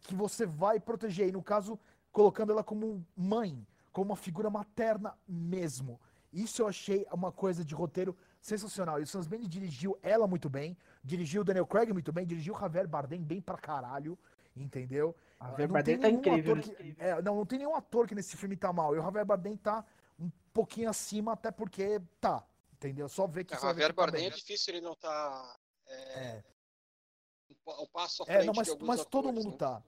[0.00, 1.28] que você vai proteger.
[1.28, 1.78] E no caso,
[2.12, 6.00] colocando ela como mãe, como uma figura materna mesmo.
[6.32, 8.16] Isso eu achei uma coisa de roteiro
[8.48, 8.98] sensacional.
[8.98, 12.54] E o Sam Mendes dirigiu ela muito bem, dirigiu o Daniel Craig muito bem, dirigiu
[12.54, 14.18] o Javier Bardem bem pra caralho,
[14.56, 15.14] entendeu?
[15.38, 16.56] A Não Javier Bardem tá incrível.
[16.56, 18.94] ator que- é, não, não tem nenhum ator que nesse filme tá mal.
[18.94, 19.84] E o Javier Bardem tá
[20.18, 23.08] um pouquinho acima, até porque tá, entendeu?
[23.08, 24.30] Só ver que É, vai ver Javier tá Bardem bem.
[24.30, 25.56] é difícil ele não tá
[25.86, 26.42] É.
[27.64, 29.58] pa- um passo à É, frente não, mas, mas todo atores, mundo né?
[29.58, 29.82] tá.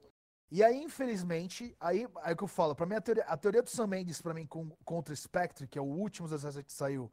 [0.52, 3.62] E aí, infelizmente, aí é o que eu falo, pra mim a teoria, a teoria
[3.62, 7.10] do Sam Mendes, pra mim, com, contra Spectre, que é o último 007 que saiu,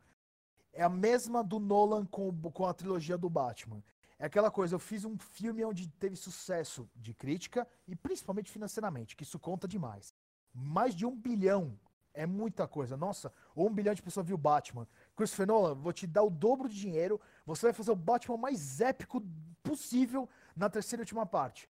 [0.78, 3.84] é a mesma do Nolan com, com a trilogia do Batman.
[4.20, 9.16] É aquela coisa, eu fiz um filme onde teve sucesso de crítica e principalmente financeiramente,
[9.16, 10.14] que isso conta demais.
[10.54, 11.80] Mais de um bilhão
[12.14, 12.96] é muita coisa.
[12.96, 14.88] Nossa, um bilhão de pessoas viu Batman.
[15.16, 18.80] Christopher Nolan, vou te dar o dobro de dinheiro, você vai fazer o Batman mais
[18.80, 19.24] épico
[19.64, 21.68] possível na terceira e última parte.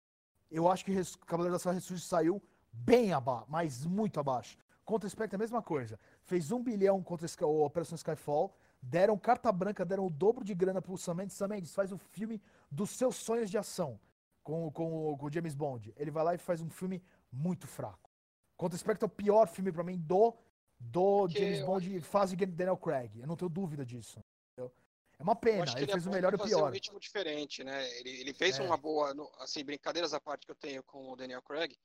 [0.50, 0.94] Eu acho que
[1.28, 4.58] Cavaleiro da Ressurge saiu bem abaixo, mas muito abaixo.
[4.86, 6.00] Contra Spectre a mesma coisa.
[6.22, 10.82] Fez um bilhão contra o Operação Skyfall, deram carta branca, deram o dobro de grana
[10.82, 11.36] pro Sam Mendes.
[11.38, 13.98] Sam Mendes faz o filme dos seus sonhos de ação
[14.44, 15.94] com, com, o- com o James Bond.
[15.96, 18.12] Ele vai lá e faz um filme muito fraco.
[18.58, 20.34] Contra Spectre é o pior filme pra mim do,
[20.80, 23.20] do Porque James Bond fase de Daniel Craig.
[23.20, 24.20] Eu não tenho dúvida disso.
[24.52, 24.72] entendeu?
[25.18, 25.64] É uma pena.
[25.64, 26.74] Acho Ele, ele, é fez o bom melhor e o fazer um pior.
[26.74, 27.90] ritmo diferente, né?
[28.00, 28.64] Ele, ele fez É.
[28.64, 31.76] uma boa, assim, brincadeiras à parte que eu tenho com o Daniel Craig,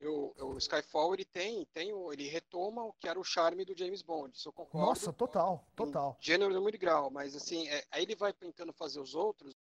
[0.00, 4.00] O, o Skyfall ele tem, tem ele retoma o que era o charme do James
[4.00, 4.36] Bond.
[4.36, 4.86] Isso eu concordo.
[4.86, 6.16] Nossa, total, total.
[6.20, 9.54] Gênero, número e grau, mas assim, é, aí ele vai tentando fazer os outros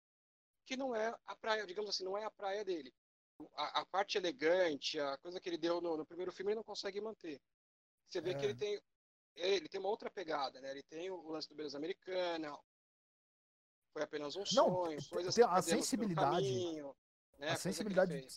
[0.64, 2.94] que não é a praia, digamos assim, não é a praia dele.
[3.56, 6.64] A, a parte elegante, a coisa que ele deu no, no, primeiro filme, ele não
[6.64, 7.42] consegue manter.
[8.08, 8.34] Você vê é.
[8.36, 8.80] que ele tem
[9.36, 10.72] ele tem uma outra pegada, né?
[10.72, 12.58] Ele tem o lance do beleza americana,
[13.94, 16.96] foi apenas um não, sonho, coisas tem a sensibilidade, caminho,
[17.38, 17.50] né?
[17.52, 18.28] a sensibilidade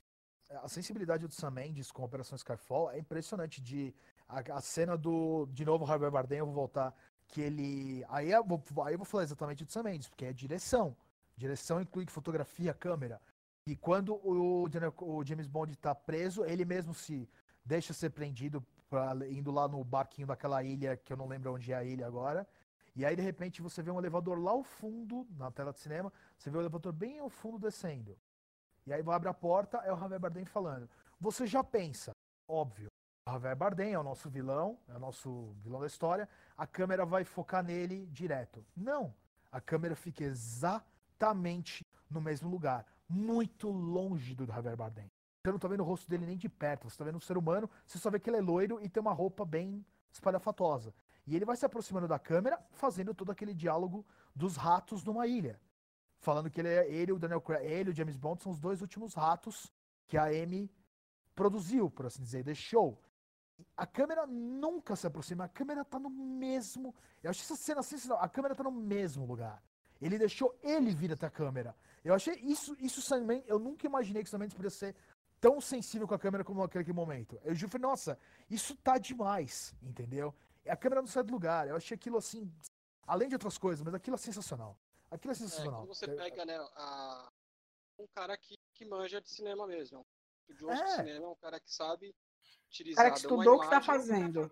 [0.63, 3.95] a sensibilidade do Sam Mendes com a Operação Skyfall é impressionante de
[4.29, 6.95] a, a, cena do de novo Harvey Bardem eu vou voltar
[7.29, 10.33] que ele aí eu vou, aí eu vou falar exatamente do Sam Mendes porque é
[10.33, 10.97] direção.
[11.37, 13.21] Direção inclui fotografia câmera.
[13.67, 17.29] E quando o, o James Bond está preso ele mesmo se
[17.65, 21.73] deixa ser prendido pra, indo lá no barquinho daquela ilha que eu não lembro onde
[21.73, 22.47] é a ilha agora.
[22.97, 26.13] E aí de repente você vê um elevador lá ao fundo na tela de cinema
[26.37, 28.19] você vê o elevador bem ao fundo descendo
[28.87, 30.89] e aí abre a porta, é o Javier Bardem falando.
[31.21, 32.13] Você já pensa,
[32.49, 32.89] óbvio,
[33.27, 37.05] o Javier Bardem é o nosso vilão, é o nosso vilão da história, a câmera
[37.05, 38.65] vai focar nele direto.
[38.77, 39.15] Não,
[39.53, 45.11] a câmera fica exatamente no mesmo lugar, muito longe do Javier Bardem.
[45.45, 47.37] Você não tá vendo o rosto dele nem de perto, você tá vendo um ser
[47.37, 50.93] humano, você só vê que ele é loiro e tem uma roupa bem espalhafatosa.
[51.27, 55.61] E ele vai se aproximando da câmera, fazendo todo aquele diálogo dos ratos numa ilha
[56.21, 58.81] falando que ele, é, ele, o Daniel Craig, ele o James Bond são os dois
[58.81, 59.73] últimos ratos
[60.07, 60.71] que a Amy
[61.35, 63.01] produziu, por assim dizer, deixou.
[63.77, 66.95] A câmera nunca se aproxima, a câmera tá no mesmo.
[67.23, 68.23] Eu achei essa cena sensacional.
[68.23, 69.63] A câmera tá no mesmo lugar.
[70.01, 71.77] Ele deixou ele vir até a câmera.
[72.03, 73.45] Eu achei isso, isso também.
[73.47, 74.95] Eu nunca imaginei que o poderia ser
[75.41, 77.39] tão sensível com a câmera como naquele momento.
[77.45, 80.35] Eu juro, nossa, isso tá demais, entendeu?
[80.67, 81.69] A câmera não sai do lugar.
[81.69, 82.51] Eu achei aquilo assim,
[83.07, 84.79] além de outras coisas, mas aquilo é sensacional.
[85.11, 85.83] Aquilo é, é sensacional.
[85.83, 87.29] É, quando você pega, né, a...
[87.99, 89.99] um cara que, que manja de cinema mesmo.
[89.99, 90.85] Um estudioso é.
[90.85, 92.15] de cinema, um cara que sabe
[92.69, 93.05] utilizar.
[93.05, 94.51] cara que estudou o que está fazendo.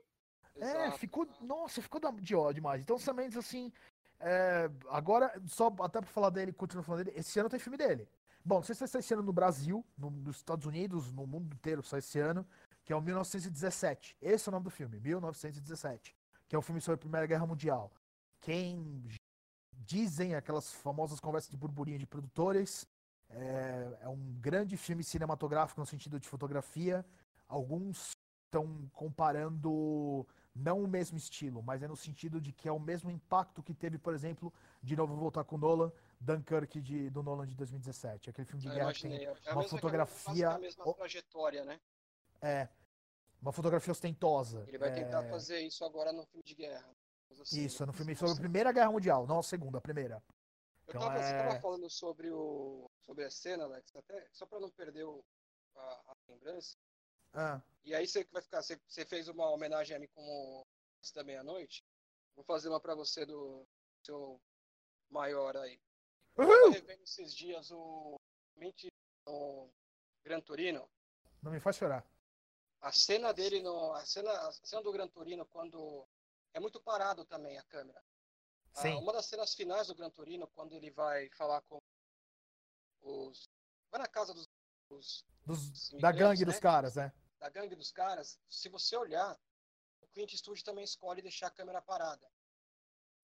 [0.56, 1.26] É, ficou.
[1.40, 2.82] Nossa, ficou de ódio demais.
[2.82, 3.72] Então, Sam Mendes, assim.
[4.20, 8.08] É, agora, só até pra falar dele, continuando falando dele, esse ano tem filme dele.
[8.44, 11.26] Bom, não sei se vai sair esse ano no Brasil, no, nos Estados Unidos, no
[11.26, 12.46] mundo inteiro, sai esse ano,
[12.84, 14.16] que é o 1917.
[14.20, 16.16] Esse é o nome do filme, 1917.
[16.48, 17.92] Que é um filme sobre a Primeira Guerra Mundial.
[18.40, 19.04] Quem
[19.78, 22.86] dizem aquelas famosas conversas de burburinho de produtores.
[23.30, 27.04] É, é, um grande filme cinematográfico no sentido de fotografia.
[27.46, 32.80] Alguns estão comparando não o mesmo estilo, mas é no sentido de que é o
[32.80, 37.46] mesmo impacto que teve, por exemplo, de novo voltar com Nolan, Dunkirk de, do Nolan
[37.46, 38.30] de 2017.
[38.30, 40.50] Aquele filme de guerra que tem é uma fotografia.
[40.50, 41.80] A mesma trajetória, né?
[42.40, 42.68] É.
[43.40, 44.64] Uma fotografia ostentosa.
[44.66, 45.30] Ele vai tentar é...
[45.30, 46.88] fazer isso agora no filme de guerra.
[47.40, 50.22] Assim, Isso, no filme sobre a Primeira Guerra Mundial, não a Segunda, a Primeira.
[50.88, 51.22] Então, tava, é...
[51.22, 55.22] Você estava falando sobre, o, sobre a cena, Alex, até, só para não perder o,
[55.76, 56.76] a, a, lembrança.
[57.32, 57.60] Ah.
[57.84, 60.66] E aí você vai ficar, você, você fez uma homenagem a mim como
[61.14, 61.84] da meia-noite.
[62.34, 63.66] Vou fazer uma para você do
[64.04, 64.40] seu
[65.10, 65.80] maior aí.
[66.36, 68.16] Eu revendo esses dias o,
[69.26, 69.70] o
[70.24, 70.88] Gran Turino.
[71.42, 72.06] Não me faz chorar.
[72.80, 73.92] A cena dele no.
[73.92, 76.07] A cena, a cena do Gran Turino, quando
[76.58, 78.04] é muito parado também a câmera.
[78.74, 78.92] Ah, Sim.
[78.92, 81.78] Ah, uma das cenas finais do Gran Torino, quando ele vai falar com
[83.00, 83.48] os.
[83.90, 84.46] Vai na casa dos.
[84.88, 86.52] dos, dos da gangue né?
[86.52, 87.12] dos caras, né?
[87.38, 88.38] Da gangue dos caras.
[88.48, 89.38] Se você olhar,
[90.00, 92.28] o Clint Eastwood também escolhe deixar a câmera parada.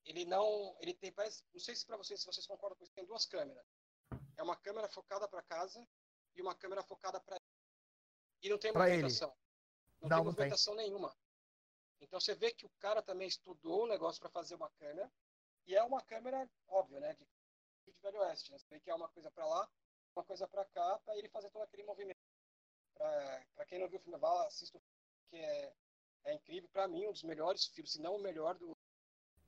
[0.05, 0.77] Ele não.
[0.81, 1.13] Ele tem.
[1.13, 3.67] Parece, não sei se para vocês, se vocês concordam com isso, tem duas câmeras.
[4.37, 5.85] É uma câmera focada para casa
[6.35, 7.37] e uma câmera focada para
[8.43, 9.29] E não tem pra movimentação.
[9.29, 9.39] Ele.
[10.03, 10.85] Não, não tem movimentação tem.
[10.87, 11.17] nenhuma.
[12.05, 15.11] Então você vê que o cara também estudou o negócio para fazer uma câmera,
[15.67, 17.25] e é uma câmera, óbvio, né, de,
[17.87, 18.53] de Velho Oeste.
[18.53, 18.59] Né?
[18.59, 19.69] Você vê que é uma coisa para lá,
[20.15, 22.19] uma coisa para cá, para ele fazer todo aquele movimento.
[22.97, 24.97] Para quem não viu o filme, vá, assista o filme,
[25.31, 25.75] que é,
[26.27, 26.69] é incrível.
[26.73, 28.77] Para mim, um dos melhores filmes, se não o melhor do.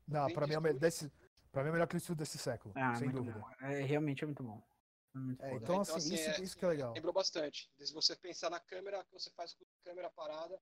[0.09, 1.11] Não, para mim, é desse,
[1.53, 3.39] pra mim é o melhor que estudo desse século, ah, sem dúvida.
[3.39, 3.67] Bom.
[3.67, 4.63] É, realmente é muito bom.
[5.41, 6.93] É é, então, assim, então, assim, isso, é, isso que é legal.
[6.93, 7.71] Lembrou bastante.
[7.79, 10.61] Se você pensar na câmera, que você faz com a câmera parada,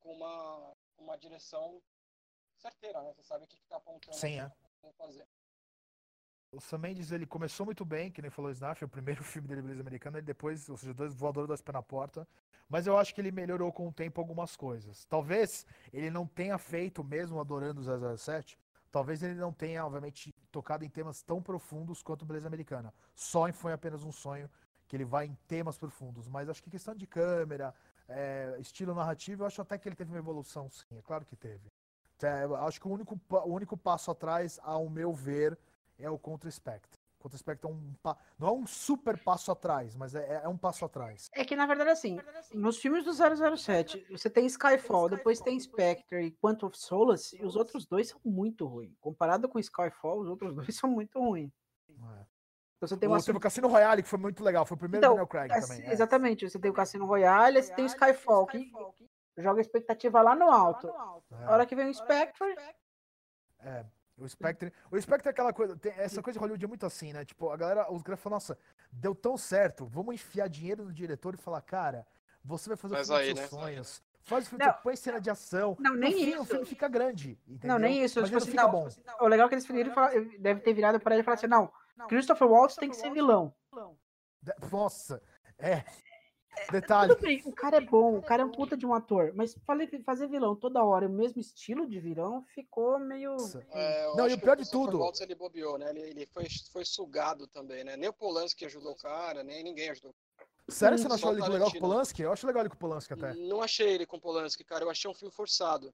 [0.00, 1.82] com uma, uma direção
[2.56, 3.12] certeira, né?
[3.14, 4.16] Você sabe o que está apontando.
[4.16, 4.50] Sim, é.
[4.96, 5.26] Fazer.
[6.52, 9.48] O Sam Mendes, ele começou muito bem, que nem falou o Snaf, o primeiro filme
[9.48, 12.28] dele, Beleza Americana, e depois, ou seja, dois voadores das pés na porta.
[12.68, 15.04] Mas eu acho que ele melhorou com o tempo algumas coisas.
[15.06, 18.58] Talvez ele não tenha feito, mesmo adorando o 007,
[18.90, 22.92] talvez ele não tenha, obviamente, tocado em temas tão profundos quanto Beleza Americana.
[23.14, 24.50] Só foi apenas um sonho
[24.86, 26.28] que ele vai em temas profundos.
[26.28, 27.74] Mas acho que questão de câmera,
[28.14, 31.36] é, estilo narrativo, eu acho até que ele teve uma evolução, sim, é claro que
[31.36, 31.70] teve.
[32.22, 35.58] É, acho que o único, o único passo atrás, ao meu ver,
[35.98, 37.00] é o Contra Spectre.
[37.18, 37.94] Contra Spectre é um,
[38.36, 41.30] não é um super passo atrás, mas é, é um passo atrás.
[41.32, 42.18] É que, na verdade, assim,
[42.52, 47.44] nos filmes do 007, você tem Skyfall, depois tem Spectre e Quantum of Solace, e
[47.44, 48.92] os outros dois são muito ruins.
[49.00, 51.52] Comparado com Skyfall, os outros dois são muito ruins.
[52.82, 54.66] Então você tem O, uma teve o Cassino Royale, que foi muito legal.
[54.66, 55.82] Foi o primeiro Então, Daniel Craig É, também.
[55.86, 55.92] é.
[55.92, 58.72] Exatamente, você tem o Cassino Royale, você tem o Skyfall, que
[59.38, 60.88] joga a expectativa lá no alto.
[60.88, 61.44] É.
[61.44, 62.56] A hora que vem o Spectre,
[63.60, 63.84] É,
[64.18, 64.72] o Spectre.
[64.90, 65.76] O Spectre é aquela coisa.
[65.76, 67.24] tem- essa coisa de Hollywood é muito assim, né?
[67.24, 68.58] Tipo, a galera, os caras falam, nossa,
[68.90, 72.04] deu tão certo, vamos enfiar dinheiro no diretor e falar, cara,
[72.44, 73.46] você vai fazer o Mas dos seus né?
[73.46, 74.02] sonhos.
[74.24, 74.72] Faz o filme, Não.
[74.74, 75.76] põe cena de ação.
[75.78, 76.42] Não, nem fim, isso.
[76.42, 77.38] O filme fica grande.
[77.46, 77.68] Entendeu?
[77.68, 78.88] Não, nem isso, Mas tipo assim, não bom.
[79.20, 81.46] o legal é que eles viram falar, deve ter virado para ele e falar assim,
[81.48, 81.72] não,
[82.08, 83.54] Christopher Waltz tem que ser vilão.
[84.40, 85.22] De- Nossa,
[85.58, 85.84] é.
[86.70, 87.14] Detalhe.
[87.14, 89.54] Tudo bem, o cara é bom, o cara é um puta de um ator, mas
[89.66, 93.34] falei- fazer vilão toda hora, o mesmo estilo de vilão, ficou meio...
[93.70, 95.88] É, Não, e o pior de Christopher tudo- Waltz, ele bobeou, né?
[95.90, 97.96] Ele, ele foi, foi sugado também, né?
[97.96, 100.14] Nem o Polanski ajudou o cara, nem ninguém ajudou.
[100.68, 101.80] Sério, você não Só achou ele legal com o.
[101.80, 102.22] Polanski?
[102.22, 103.34] Eu acho legal ele com o Polanski até.
[103.34, 104.84] Não achei ele com Polanski, cara.
[104.84, 105.92] Eu achei um filme forçado.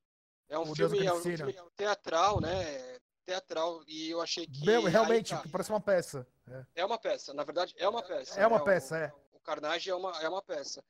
[0.49, 2.98] É um O filme, é um filme teatral, né?
[3.29, 3.85] Teatral.
[3.87, 4.65] E eu achei que.
[4.65, 5.45] Realmente, tá.
[5.53, 6.27] parece uma peça.
[6.51, 6.81] É.
[6.81, 8.41] É uma peça, na verdade, é uma peça.
[8.41, 8.65] É uma né?
[8.65, 9.13] peça, o, é.
[9.35, 10.83] O Carnage é uma, é uma peça.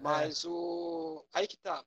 [0.00, 1.24] Mas o.
[1.32, 1.84] Aí que tá.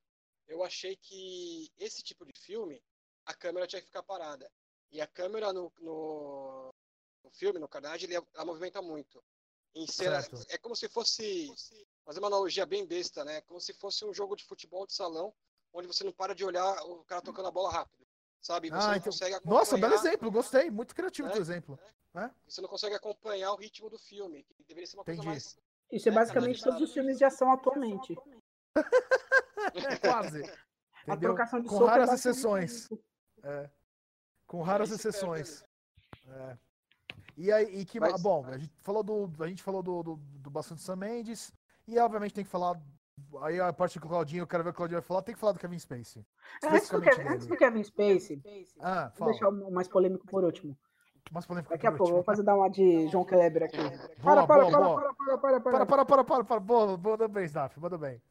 [0.48, 2.82] Eu achei que esse tipo de filme,
[3.26, 4.50] a câmera tinha que ficar parada.
[4.90, 6.74] E a câmera no, no,
[7.22, 9.22] no filme, no Carnage, ele, ela movimenta muito.
[9.76, 11.54] Em cena, é como se fosse.
[12.06, 13.42] Fazer uma analogia bem besta, né?
[13.42, 15.34] Como se fosse um jogo de futebol de salão,
[15.74, 18.07] onde você não para de olhar o cara tocando a bola rápido.
[18.42, 18.70] Sabe?
[18.70, 19.60] Você Ah, não então- consegue acompanhar.
[19.60, 20.70] Nossa, belo exemplo, gostei.
[20.72, 21.34] Muito criativo o É.
[21.34, 21.80] teu exemplo.
[22.48, 24.44] Você não consegue acompanhar o ritmo do filme.
[24.56, 25.30] Que deveria ser uma coisa Entendi.
[25.34, 25.58] mais.
[25.92, 28.16] Isso é basicamente todos os filmes de ação atualmente.
[29.76, 30.44] É, quase.
[31.08, 32.88] A trocação de Com é raras exceções.
[33.44, 33.70] É.
[34.46, 35.64] Com raras perde exceções.
[36.28, 36.58] É.
[37.36, 40.16] E aí, e que, Mas- bom, a gente falou do, a gente falou do, do,
[40.16, 41.52] do bastante Sam Mendes,
[41.88, 42.80] e obviamente tem que falar,
[43.42, 45.34] aí a parte do Claudinho, eu quero ver o que o Claudinho vai falar, tem
[45.36, 46.26] que falar do Kevin Spacey.
[46.64, 47.58] É, Antes do, Kevin, antes do dele.
[47.60, 48.42] Kevin Spacey,
[48.80, 49.32] Ah, vou fala.
[49.32, 50.78] deixar o mais polêmico por último.
[51.32, 53.78] Mas polêmica Daqui a pouco, vou fazer dar uma de João Kleber aqui.
[53.78, 55.02] Boa, Para, para, boa, para, boa.
[55.02, 55.86] para, para, para, Para, para.
[55.86, 56.60] para, para, para, para.
[56.60, 58.22] Boa, boa, manda bem, Snap, manda bem.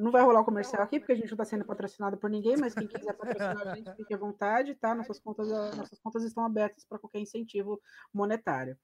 [0.00, 2.56] Não vai rolar o comercial aqui, porque a gente não está sendo patrocinado por ninguém,
[2.56, 4.94] mas quem quiser patrocinar a gente, fique à vontade, tá?
[4.94, 7.78] Nossas contas, nossas contas estão abertas para qualquer incentivo
[8.12, 8.76] monetário.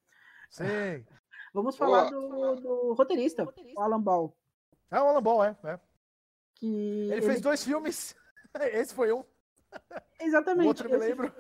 [0.51, 1.05] Sim.
[1.53, 4.37] Vamos falar do, do roteirista, o Alan Ball.
[4.91, 5.57] É o Alan Ball, é.
[5.65, 5.81] é.
[6.55, 8.17] Que Ele fez dois filmes.
[8.73, 9.21] Esse foi um.
[9.21, 9.27] O
[10.21, 10.67] Exatamente.
[10.67, 11.33] outro eu me esse, lembro.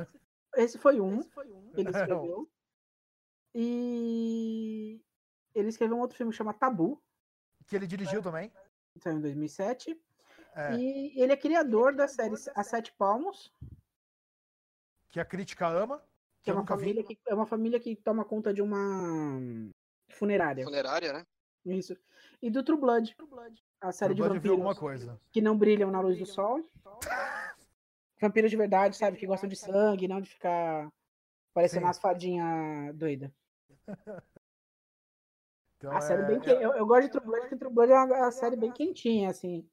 [0.56, 2.00] esse foi um que ele Não.
[2.00, 2.50] escreveu.
[3.54, 5.02] E
[5.54, 7.02] ele escreveu um outro filme que chama Tabu,
[7.66, 8.52] Que ele dirigiu também.
[8.92, 9.98] que saiu em 2007.
[10.54, 13.52] É, E ele é criador da série A Sete Palmos,
[15.08, 15.98] que a crítica ama.
[16.42, 16.68] que Que é uma, vi.
[16.68, 19.40] família que, é uma família que toma conta de uma
[20.10, 20.64] funerária.
[20.64, 21.26] Funerária, né?
[21.68, 21.96] Isso.
[22.42, 23.16] E do True Blood,
[23.80, 25.20] a série de Dublagem viu alguma vampiros coisa.
[25.30, 26.68] que não brilham na luz do sol.
[28.20, 29.16] Vampiros de verdade, sabe?
[29.16, 30.90] Que gostam de sangue, não de ficar
[31.54, 31.86] parecendo Sim.
[31.86, 33.30] umas fadinhas doidas.
[35.76, 36.50] Então, A série é- bem que...
[36.50, 39.30] eu, eu gosto de True Blood, porque True Blood é uma, uma série bem quentinha,
[39.30, 39.64] assim.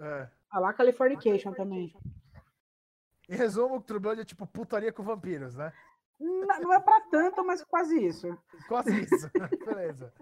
[0.00, 0.28] é.
[0.50, 1.96] A lá Californication também.
[3.28, 5.72] Em resumo, o True Blood é tipo putaria com vampiros, né?
[6.20, 8.38] Não, não é pra tanto, mas quase isso.
[8.68, 9.30] Quase isso.
[9.64, 10.12] Beleza.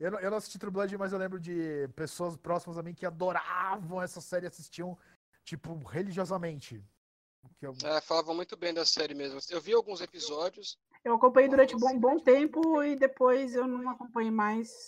[0.00, 2.94] Eu não, eu não assisti True Blood, mas eu lembro de pessoas próximas a mim
[2.94, 4.98] que adoravam essa série e assistiam,
[5.44, 6.82] tipo, religiosamente.
[7.58, 9.38] Que eu- É, falavam muito bem da série mesmo.
[9.50, 10.78] Eu vi alguns episódios.
[11.04, 14.86] Eu acompanhei durante um bom, bom tempo e depois eu não acompanhei mais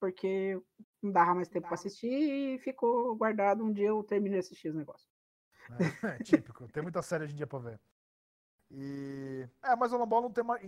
[0.00, 0.58] porque
[1.02, 3.62] não dava mais tempo pra assistir e ficou guardado.
[3.64, 5.08] Um dia eu terminei de assistir os negócios.
[6.02, 6.66] É, típico.
[6.68, 7.80] Tem muita série hoje em dia pra ver.
[8.70, 9.46] E.
[9.62, 10.58] É, mas o Ball não tem uma.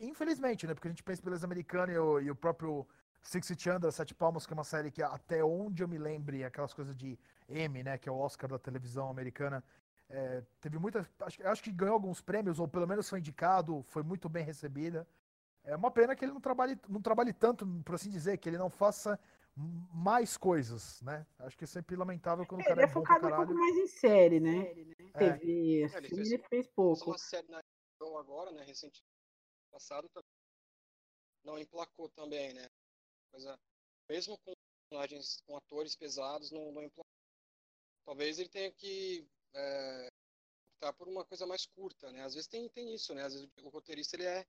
[0.00, 0.74] Infelizmente, né?
[0.74, 2.86] Porque a gente pensa em beleza americana e o, e o próprio
[3.22, 6.44] Six Feet Under, Sete Palmas, que é uma série que até onde eu me lembre,
[6.44, 7.96] aquelas coisas de M, né?
[7.96, 9.62] Que é o Oscar da televisão americana.
[10.14, 11.08] é, teve muita.
[11.20, 14.44] Acho, que- acho que ganhou alguns prêmios, ou pelo menos foi indicado, foi muito bem
[14.44, 15.08] recebida.
[15.64, 18.58] É uma pena que ele não trabalhe, não trabalhe tanto, por assim dizer, que ele
[18.58, 19.18] não faça
[19.56, 21.24] mais coisas, né?
[21.38, 23.36] Acho que é sempre lamentável quando o Ele cara é é bom pra focado um
[23.36, 24.58] pouco mais em série, né?
[25.14, 25.32] É.
[25.32, 27.06] TV, ele assim, fez- ele fez pouco.
[27.10, 27.60] uma série na
[28.18, 28.64] agora, né?
[28.64, 29.02] Recentemente
[29.70, 30.28] passado também.
[31.42, 32.68] Não emplacou também, né?
[33.32, 33.58] Coisa,
[34.08, 34.52] mesmo com
[34.90, 37.04] personagens, com atores pesados, não, não emplacou.
[38.04, 40.08] Talvez ele tenha que é,
[40.76, 42.22] optar por uma coisa mais curta, né?
[42.22, 43.22] Às vezes tem, tem isso, né?
[43.22, 44.46] Às vezes o roteirista ele é,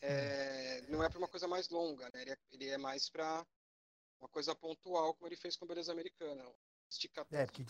[0.00, 2.22] é não é para uma coisa mais longa, né?
[2.22, 3.44] Ele é, ele é mais para
[4.20, 6.44] uma coisa pontual, como ele fez com Beleza Americana.
[6.88, 7.64] Esticar É, porque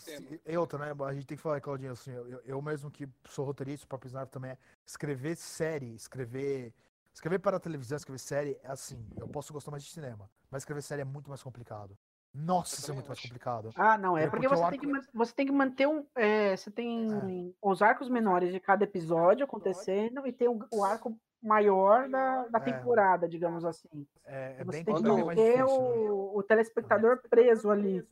[0.45, 1.03] e outra, né?
[1.03, 4.05] A gente tem que falar, Claudinho, assim, eu, eu mesmo que sou roteirista, o Papo
[4.05, 6.71] Snap também é escrever série, escrever
[7.17, 10.83] Escrever para televisão, escrever série, é assim, eu posso gostar mais de cinema, mas escrever
[10.83, 11.97] série é muito mais complicado.
[12.31, 13.71] Nossa, isso é muito mais complicado.
[13.75, 15.87] Ah, não, é É porque, porque o você, tem que, arco- você tem que manter
[15.87, 16.05] um.
[16.13, 21.19] é, você tem os arcos menores de cada episódio acontecendo e tem o, o arco
[21.41, 22.61] maior da, da É.
[22.61, 24.07] temporada, digamos assim.
[24.23, 25.81] É, é Você bem, tem que mais manter difícil.
[25.81, 26.11] né?
[26.11, 28.07] o, o telespectador preso ali.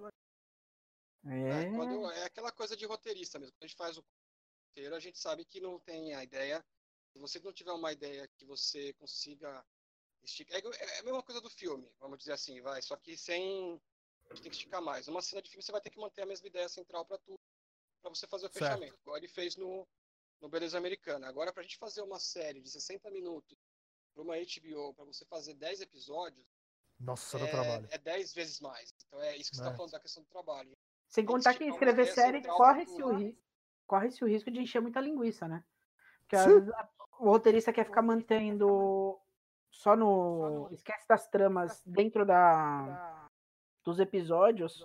[1.28, 1.76] É, É.
[1.76, 3.54] quando, é aquela coisa de roteirista mesmo.
[3.54, 4.04] Quando a gente faz o
[4.72, 6.66] roteiro, a gente sabe que não tem a ideia.
[7.16, 9.66] Se você não tiver uma ideia que você consiga
[10.22, 10.58] esticar.
[10.58, 12.82] É, igual- é a mesma coisa do filme, vamos dizer assim, vai.
[12.82, 13.82] Só que sem.
[14.30, 15.08] A gente tem que esticar mais.
[15.08, 17.40] Uma cena de filme você vai ter que manter a mesma ideia central para tudo.
[18.02, 18.66] Para você fazer o Certo.
[18.66, 18.98] fechamento.
[19.02, 19.88] Igual ele fez no,
[20.42, 21.28] no Beleza Americana.
[21.30, 23.58] Agora, pra gente fazer uma série de 60 minutos
[24.14, 26.46] para uma HBO, para você fazer 10 episódios,
[27.00, 27.88] Nossa, dá trabalho.
[27.92, 28.94] é, é 10 vezes mais.
[29.08, 29.66] Então é isso que você É.
[29.68, 30.76] está falando da questão do trabalho.
[31.08, 33.38] Sem contar que escrever série corre-se o,
[33.88, 35.64] corre-se o risco de encher muita linguiça, né?
[36.22, 36.50] Porque às Sim.
[36.60, 36.90] vezes a-
[37.20, 39.20] o roteirista quer ficar mantendo
[39.72, 40.70] só no.
[40.72, 43.28] Esquece das tramas dentro da
[43.84, 44.84] dos episódios.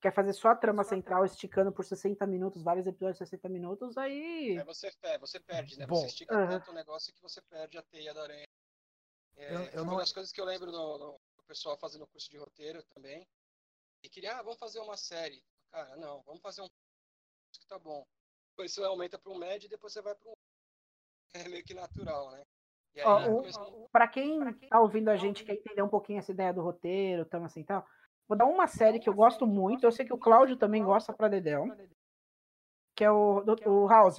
[0.00, 3.96] Quer fazer só a trama central esticando por 60 minutos, vários episódios de 60 minutos,
[3.96, 4.58] aí.
[4.58, 5.86] É, você, é, você perde, né?
[5.86, 6.48] Bom, você estica aham.
[6.50, 8.44] tanto o negócio que você perde a teia da aranha.
[9.36, 12.06] É, Eu- eu foi não- uma das coisas que eu lembro no- do pessoal fazendo
[12.06, 13.26] curso de roteiro também.
[14.02, 15.42] E queria, ah, vamos fazer uma série.
[15.70, 16.68] Cara, não, vamos fazer um
[17.58, 18.04] que tá bom.
[18.50, 20.34] Depois você aumenta para um médio e depois você vai para um.
[21.46, 22.42] É meio que natural, né?
[22.94, 25.88] E aí, Ó, no o- começo- Pra quem tá ouvindo a gente quer entender um
[25.88, 27.84] pouquinho essa ideia do roteiro, tamo assim e tal,
[28.28, 31.12] vou dar uma série que eu gosto muito, eu sei que o Cláudio também gosta
[31.12, 31.66] pra Dedéu,
[32.96, 34.18] que é o, do- o House,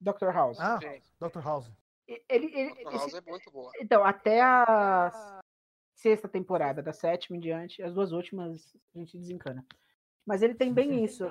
[0.00, 0.30] Dr.
[0.32, 0.58] House.
[0.60, 0.78] Ah,
[1.20, 1.40] Dr.
[1.40, 1.70] House.
[2.08, 2.90] Ele, ele- Dr.
[2.92, 3.72] House esse- é muito boa.
[3.80, 5.40] então, até a
[5.94, 9.64] sexta temporada, da sétima em diante, as duas últimas a gente desencana.
[10.26, 11.28] Mas ele tem bem isso.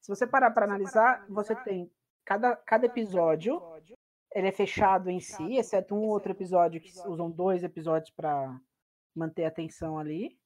[0.00, 1.90] Se você parar pra analisar, você tem
[2.26, 3.62] cada, cada episódio,
[4.34, 8.60] ele é fechado em si, exceto um outro episódio que usam dois episódios pra
[9.14, 10.38] manter a atenção ali.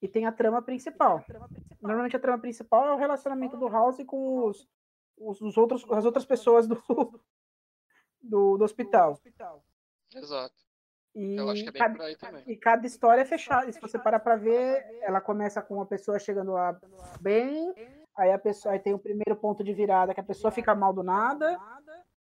[0.00, 1.24] E tem a trama principal.
[1.82, 4.66] Normalmente a trama principal é o relacionamento do House com os,
[5.18, 6.76] os, os outros, as outras pessoas do,
[8.22, 9.20] do, do hospital.
[10.14, 10.54] Exato.
[11.16, 12.44] E Eu acho que é bem cada, por aí também.
[12.46, 13.68] e cada história é fechada.
[13.68, 16.80] E se você parar pra ver, ela começa com uma pessoa chegando lá
[17.20, 17.74] bem,
[18.18, 20.92] aí a pessoa aí tem o primeiro ponto de virada que a pessoa fica mal
[20.92, 21.58] do nada.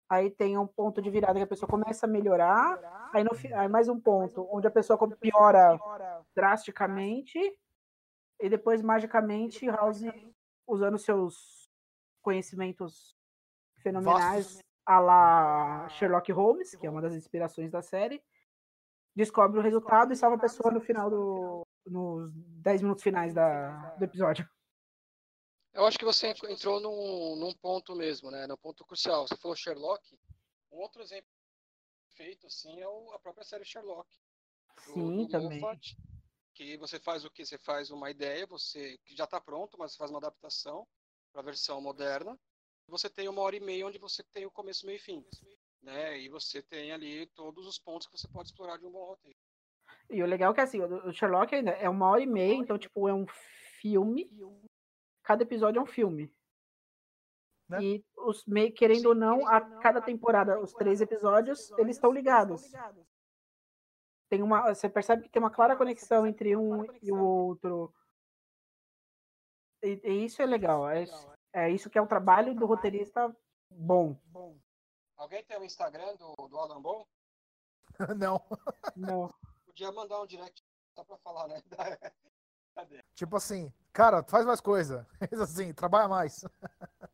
[0.07, 3.09] Aí tem um ponto de virada que a pessoa começa a melhorar.
[3.13, 5.79] Aí, no, aí mais um ponto onde a pessoa piora
[6.35, 7.39] drasticamente.
[8.39, 10.01] E depois, magicamente, House,
[10.67, 11.69] usando seus
[12.21, 13.15] conhecimentos
[13.83, 18.23] fenomenais, a lá Sherlock Holmes, que é uma das inspirações da série,
[19.15, 21.67] descobre o resultado e salva a pessoa no final do.
[21.85, 24.47] nos 10 minutos finais da, do episódio.
[25.73, 28.47] Eu acho que você en- entrou num, num ponto mesmo, né?
[28.47, 29.27] No ponto crucial.
[29.27, 30.17] Você falou Sherlock.
[30.71, 31.29] Um outro exemplo
[32.15, 34.09] feito assim é a própria série Sherlock.
[34.85, 35.59] do- Sim, do também.
[35.59, 35.97] Moffat,
[36.53, 37.45] que você faz o que?
[37.45, 40.87] Você faz uma ideia, você que já está pronto, mas você faz uma adaptação
[41.31, 42.37] para a versão moderna.
[42.87, 45.23] Você tem uma hora e meia onde você tem o começo, meio e fim.
[45.81, 46.19] Né?
[46.19, 49.37] E você tem ali todos os pontos que você pode explorar de um bom roteiro.
[50.09, 52.53] E o legal é que assim, o o Sherlock ainda é uma hora e meia,
[52.55, 53.25] então, tipo, é um
[53.79, 54.27] filme.
[55.29, 56.33] Cada episódio é um filme.
[57.69, 57.83] Né?
[57.83, 62.63] E os meio, querendo ou não, a cada temporada, os três episódios, eles estão ligados.
[64.27, 67.93] Tem uma, você percebe que tem uma clara conexão entre um e o outro.
[69.83, 70.89] E, e isso é legal.
[70.89, 73.31] É, isso- é isso que é o trabalho do roteirista
[73.69, 74.19] bom.
[75.15, 77.07] Alguém tem o Instagram do, do Alan Ball?
[78.17, 78.41] Não.
[78.95, 79.31] Não.
[79.67, 80.63] Podia mandar um direct
[80.95, 81.61] só para falar, né?
[83.15, 85.05] Tipo assim, cara, faz mais coisa.
[85.19, 86.43] Faz assim, trabalha mais.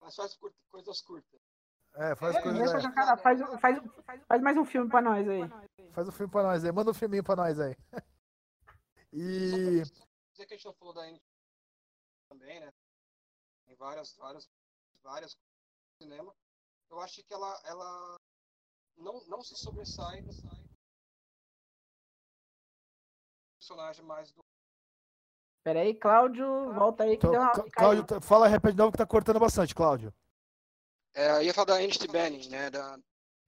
[0.00, 1.40] Mas faz curta- coisas curtas.
[1.94, 3.78] É, faz É, coisas cara, faz, faz,
[4.26, 5.40] faz mais um filme pra nós aí.
[5.92, 6.72] Faz um filme pra nós aí.
[6.72, 7.76] Manda um filminho pra nós aí.
[9.14, 9.82] E.
[9.82, 11.02] Dizer que a gente não falou da
[12.30, 12.72] também, né?
[13.66, 14.50] Tem várias, várias,
[15.02, 15.36] várias
[16.00, 16.34] cinema.
[16.90, 18.16] Eu acho que ela, ela
[18.96, 20.22] não, não se sobressai
[23.58, 24.42] personagem mais do.
[25.62, 27.70] Pera aí, Cláudio, volta aí que Então, deu uma.
[27.70, 30.12] Cláudio, tá- fala, repete de novo que tá cortando bastante, Cláudio.
[31.14, 32.68] É, eu ia falar da Annette Bening, né?
[32.70, 32.96] Da,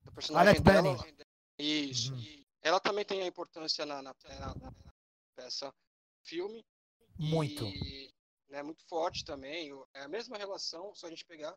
[0.02, 0.82] do personagem Annette dela.
[0.96, 1.16] Bening.
[1.58, 2.12] Isso.
[2.12, 2.20] Uhum.
[2.20, 4.72] E ela também tem a importância na, na, na- na
[5.34, 5.72] peça
[6.22, 6.64] filme.
[7.18, 7.64] Muito.
[7.64, 8.12] E,
[8.48, 9.70] né, muito forte também.
[9.94, 11.54] É a mesma relação, só a gente pegar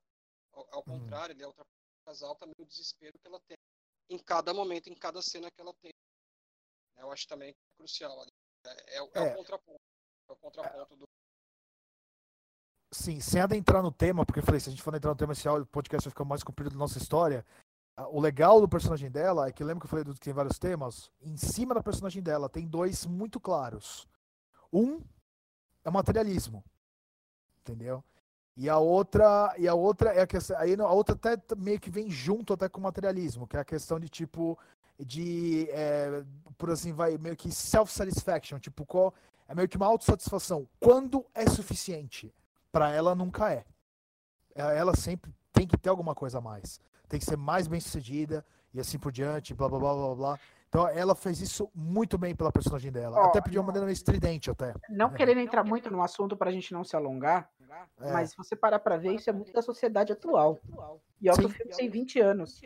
[0.53, 0.99] ao, ao Uhum.
[1.01, 1.63] contrário, ele é outra
[2.05, 3.57] casal também o desespero que ela tem
[4.09, 5.91] em cada momento, em cada cena que ela tem.
[6.97, 8.21] Eu acho também crucial.
[8.21, 8.31] ali.
[8.65, 9.33] É, é o- é É.
[9.33, 9.79] o contraponto.
[10.27, 11.07] É o contraponto do.
[12.93, 15.33] Sim, sem adentrar no tema, porque eu falei, se a gente for entrar no tema,
[15.33, 17.45] esse áudio- podcast vai ficar mais comprido da nossa história.
[18.11, 20.59] o legal do personagem dela é que eu lembro que eu falei que tem vários
[20.59, 21.11] temas.
[21.19, 24.07] Em cima da personagem dela tem dois muito claros.
[24.71, 25.01] Um
[25.83, 26.63] é o materialismo,
[27.61, 28.03] entendeu?
[28.55, 31.89] E a outra, e a outra é a questão, aí a outra até meio que
[31.89, 34.59] vem junto até com o materialismo, que é a questão de tipo
[34.99, 36.23] de é,
[36.57, 39.13] por assim vai meio que self satisfaction, tipo qual
[39.47, 40.67] é meio que uma autossatisfação.
[40.79, 42.33] Quando é suficiente?
[42.71, 43.65] Para ela nunca é.
[44.53, 44.77] é.
[44.77, 46.79] Ela sempre tem que ter alguma coisa a mais.
[47.07, 50.39] Tem que ser mais bem sucedida e assim por diante, blá blá blá blá blá.
[50.67, 53.25] Então ela fez isso muito bem pela personagem dela.
[53.25, 54.73] até de uma maneira meio estridente até.
[54.89, 57.49] Não querendo entrar muito no assunto pra gente não se alongar,
[57.99, 58.11] é.
[58.11, 60.59] mas se você parar pra ver, isso é muito da sociedade atual.
[61.21, 62.61] E é o que o filme tem 20 anos.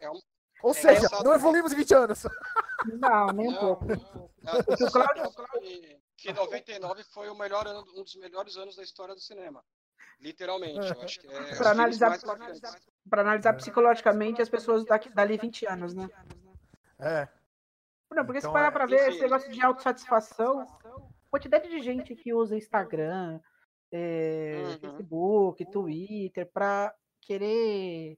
[0.00, 0.18] É um,
[0.62, 2.22] Ou seja, é não evoluímos em 20 anos.
[3.00, 3.86] Não, nem um não, pouco.
[3.86, 3.96] Não,
[4.92, 5.32] Cláudio...
[6.16, 9.64] que 99 foi o melhor ano, um dos melhores anos da história do cinema.
[10.20, 11.56] Literalmente, eu acho que é.
[11.56, 12.16] Para analisar,
[13.08, 16.08] pra analisar psicologicamente as pessoas daqui, dali 20 anos, né?
[16.98, 17.28] É.
[18.10, 18.70] Não, porque então, se parar é...
[18.70, 20.64] pra ver esse negócio de autossatisfação,
[21.30, 23.40] quantidade de gente que usa Instagram,
[23.92, 24.78] é, uhum.
[24.78, 28.16] Facebook, Twitter, pra querer.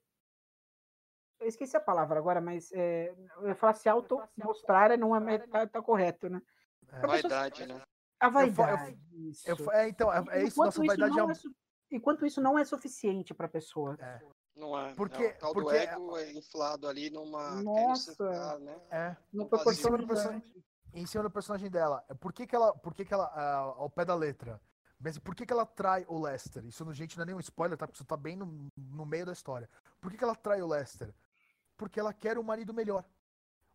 [1.41, 5.67] Eu esqueci a palavra agora, mas é, eu ia falar se auto-mostrar não é, tá,
[5.67, 6.43] tá correto, né?
[6.93, 7.07] É.
[7.07, 7.81] Vaidade, né?
[8.19, 8.99] A vaidade.
[9.45, 12.59] Eu, eu, eu, é, então, é, é isso, nossa vaidade é, é enquanto isso não
[12.59, 13.97] é suficiente para a pessoa.
[14.01, 14.21] É.
[14.57, 14.93] Não é.
[14.95, 15.71] Porque, não, o tal porque...
[15.71, 17.63] do ego é inflado ali numa.
[17.63, 18.59] Nossa!
[18.59, 18.77] né?
[18.91, 19.17] É.
[19.33, 20.43] Não proporciona
[20.93, 22.05] em cima do personagem dela.
[22.21, 22.73] Por que, que ela.
[22.75, 23.29] Por que, que ela.
[23.29, 24.61] Uh, ao pé da letra.
[25.01, 26.65] Mas por que, que ela trai o Lester?
[26.67, 27.87] Isso, gente, não é nenhum spoiler, tá?
[27.87, 29.71] Porque isso tá bem no, no meio da história.
[30.01, 31.15] Por que, que ela trai o Lester?
[31.79, 33.05] Porque ela quer um marido melhor.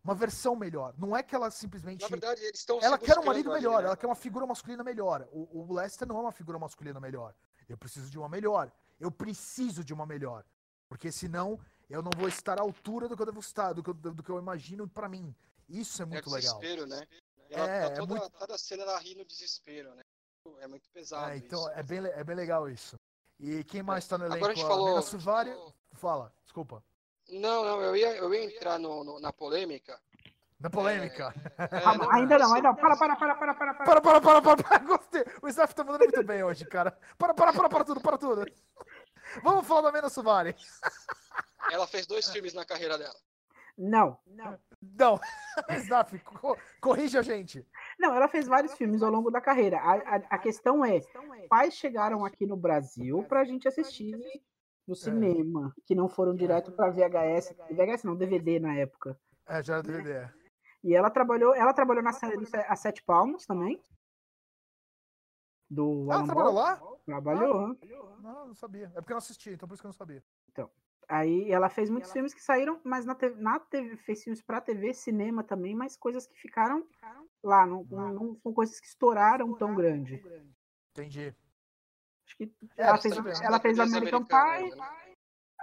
[0.04, 0.94] Uma versão melhor.
[0.98, 2.02] Não é que ela simplesmente.
[2.02, 3.88] Na verdade, eles estão Ela quer um marido melhor, né?
[3.88, 5.26] ela quer uma figura masculina melhor.
[5.32, 7.34] O, o Lester não é uma figura masculina melhor.
[7.66, 8.70] Eu preciso de uma melhor.
[9.00, 10.44] Eu preciso de uma melhor.
[10.86, 13.88] Porque senão eu não vou estar à altura do que eu devo estar, do que
[13.88, 15.34] eu, do que eu imagino para mim.
[15.66, 16.98] Isso é muito é desespero, legal.
[17.00, 17.06] né?
[17.48, 18.38] Ela é, tá toda, é muito...
[18.38, 20.02] toda cena ela ri no desespero, né?
[20.60, 21.30] É muito pesado.
[21.30, 21.78] É, então isso.
[21.78, 22.96] é bem, é bem legal isso.
[23.40, 24.36] E quem mais tá no elenco?
[24.36, 25.02] Agora a gente falou.
[25.02, 25.56] Suvari...
[25.94, 26.84] Fala, desculpa.
[27.40, 29.98] Não, não, eu ia, eu ia entrar no, no na polêmica.
[30.60, 31.34] Na polêmica.
[31.58, 32.74] É, é, não, ainda não, ainda não.
[32.76, 33.84] Para, para, para, para, para, para.
[33.84, 34.78] Para, para, para, para, para.
[34.86, 35.24] Gostei.
[35.42, 36.96] O staff tá mandando muito bem hoje, cara.
[37.18, 38.46] Para, para, para, para tudo, para tudo.
[39.42, 40.54] Vamos falar da Mena Suvari.
[41.70, 43.16] Ela fez dois filmes na carreira dela.
[43.76, 44.58] Não, não.
[44.96, 45.18] Não.
[45.78, 47.66] Staff, co corrija a gente.
[47.98, 49.78] Não, ela fez vários filmes ao longo da carreira.
[49.78, 51.00] A, a, a questão é,
[51.48, 54.14] quais chegaram aqui no Brasil pra gente assistir
[54.86, 57.54] no cinema, que não foram direto pra VHS.
[57.70, 59.18] VHS não, DVD na época.
[59.46, 60.10] É, já era DVD.
[60.10, 60.32] É.
[60.82, 62.36] E ela trabalhou, ela trabalhou na série
[62.68, 63.80] A Sete Palmos também.
[65.70, 66.76] Do ela trabalhou lá?
[67.06, 67.66] Trabalhou.
[67.66, 67.76] Ah,
[68.22, 68.92] não, não sabia.
[68.94, 70.22] É porque eu não assisti, então por isso que eu não sabia.
[70.52, 70.70] Então,
[71.08, 72.14] aí ela fez muitos ela...
[72.14, 75.96] filmes que saíram, mas na TV, na TV fez filmes pra TV, cinema também, mas
[75.96, 76.86] coisas que ficaram
[77.42, 80.22] lá, não, não, não são coisas que estouraram tão grande.
[80.92, 81.34] Entendi.
[82.34, 85.16] Acho que é, ela, fez, ela fez American Pie, né?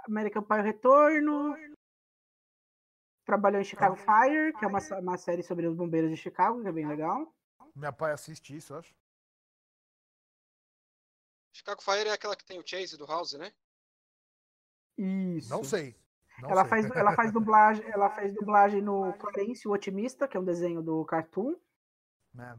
[0.06, 1.54] American Pie Retorno,
[3.24, 6.68] Trabalhou em Chicago Fire, que é uma, uma série sobre os bombeiros de Chicago, que
[6.68, 7.32] é bem legal.
[7.74, 8.94] Minha pai assiste isso, eu acho.
[11.52, 13.52] Chicago Fire é aquela que tem o Chase do House, né?
[14.98, 15.50] Isso.
[15.50, 15.96] Não sei.
[16.40, 16.70] Não ela, sei.
[16.70, 20.82] Faz, ela faz dublagem, ela faz dublagem no Clarence, o Otimista, que é um desenho
[20.82, 21.54] do Cartoon.
[22.38, 22.56] É.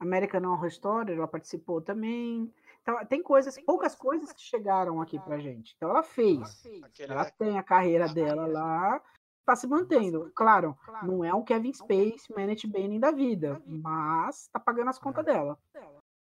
[0.00, 2.52] American Horror Story, ela participou também.
[2.86, 5.74] Então, tem coisas, poucas coisas que chegaram aqui pra gente.
[5.76, 6.62] Então ela fez.
[7.00, 9.02] Ela tem a carreira dela lá
[9.44, 10.30] tá se mantendo.
[10.34, 15.24] Claro, não é um Kevin Space, Manet Banning da vida, mas tá pagando as contas
[15.24, 15.32] é.
[15.32, 15.58] dela.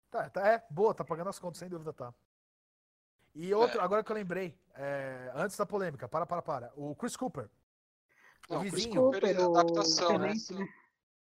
[0.09, 2.13] Tá, tá, é, boa, tá pagando as contas, sem dúvida tá.
[3.35, 3.83] E outro, é.
[3.83, 6.73] agora que eu lembrei, é, antes da polêmica, para, para, para.
[6.75, 7.49] O Chris Cooper.
[8.49, 9.11] O não, vizinho.
[9.11, 10.29] Chris Cooper, é adaptação, né?
[10.29, 10.67] né?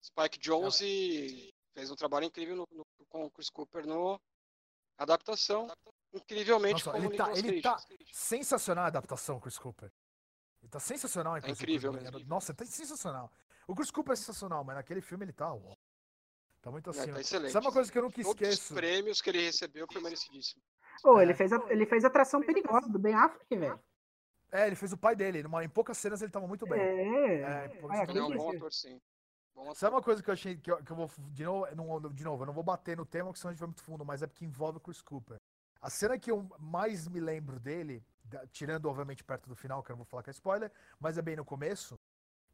[0.03, 4.21] Spike Jonze fez um trabalho incrível no, no, com o Chris Cooper no
[5.03, 5.69] adaptação.
[6.13, 7.77] Incrivelmente Nossa, ele tá, ele tá
[8.13, 9.93] sensacional a adaptação, Chris Cooper.
[10.61, 11.73] Ele tá sensacional, inclusive.
[11.73, 11.93] É incrível.
[12.27, 13.31] Nossa, tá sensacional.
[13.67, 15.57] O Chris Cooper é sensacional, mas naquele filme ele tá.
[16.61, 17.11] tá muito acima.
[17.11, 17.53] É, tá excelente.
[17.53, 18.75] Sabe uma coisa que eu nunca Todos esqueço?
[18.75, 20.61] os prêmios que ele recebeu foi merecidíssimo.
[21.03, 23.81] Pô, oh, ele, fez a, ele fez a tração perigosa do Ben Affleck, velho.
[24.53, 25.43] É, ele fez o pai dele.
[25.43, 26.81] Numa, em poucas cenas ele tava muito bem.
[26.81, 27.45] É, é,
[27.89, 29.01] ah, ele é um bom ator, sim.
[29.75, 31.11] Sabe uma coisa que eu achei que eu, que eu vou.
[31.31, 33.61] De novo, não, de novo, eu não vou bater no tema, porque senão a gente
[33.61, 35.39] vai muito fundo, mas é porque envolve o Chris Cooper.
[35.81, 38.05] A cena que eu mais me lembro dele
[38.53, 41.23] tirando obviamente perto do final, que eu não vou falar que é spoiler, mas é
[41.23, 41.99] bem no começo,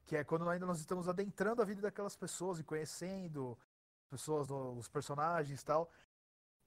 [0.04, 3.58] que é quando ainda nós estamos adentrando a vida daquelas pessoas e conhecendo
[4.08, 5.90] pessoas, os personagens e tal.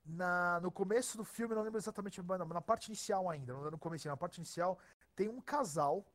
[0.05, 4.07] Na, no começo do filme, não lembro exatamente, na parte inicial ainda, não no começo,
[4.07, 4.79] na parte inicial,
[5.15, 6.05] tem um casal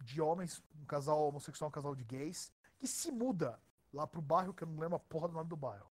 [0.00, 3.60] de homens, um casal homossexual, um casal de gays, que se muda
[3.92, 5.88] lá pro bairro, que eu não lembro a porra do nome do bairro.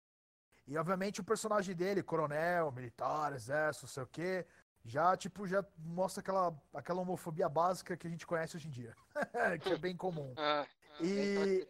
[0.67, 4.47] E obviamente o personagem dele, coronel, militar, exército, não sei o quê,
[4.85, 8.95] já tipo já mostra aquela, aquela homofobia básica que a gente conhece hoje em dia,
[9.63, 10.35] que é bem comum.
[10.37, 10.67] Ah,
[11.01, 11.69] bem E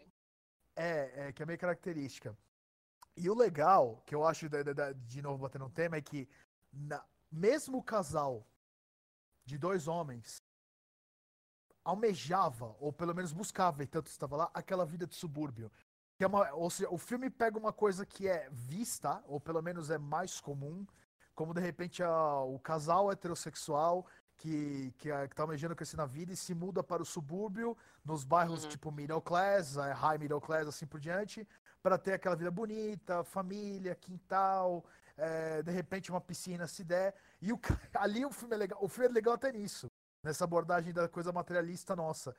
[0.75, 2.37] é, é que é meio característica.
[3.17, 6.29] E o legal, que eu acho, da- da- de novo batendo um tema, é que
[6.73, 8.47] na- mesmo o casal
[9.45, 10.43] de dois homens
[11.85, 15.70] almejava, ou pelo menos buscava, e tanto estava lá, aquela vida de subúrbio.
[16.16, 19.62] Que é uma, ou seja, o filme pega uma coisa que é vista, ou pelo
[19.62, 20.87] menos é mais comum,
[21.35, 24.07] como de repente a- o casal heterossexual
[24.37, 27.76] que, que, é- que tá almejando crescer na vida e se muda para o subúrbio,
[28.05, 28.70] nos bairros Uhum.
[28.70, 31.47] tipo middle class, eh, high middle class, assim por diante,
[31.83, 34.85] para ter aquela vida bonita, família, quintal,
[35.16, 37.14] eh, de repente uma piscina se der.
[37.41, 37.59] E o,
[37.95, 38.78] ali o filme é legal.
[38.83, 39.87] O filme é legal até nisso,
[40.23, 42.35] nessa abordagem da coisa materialista nossa.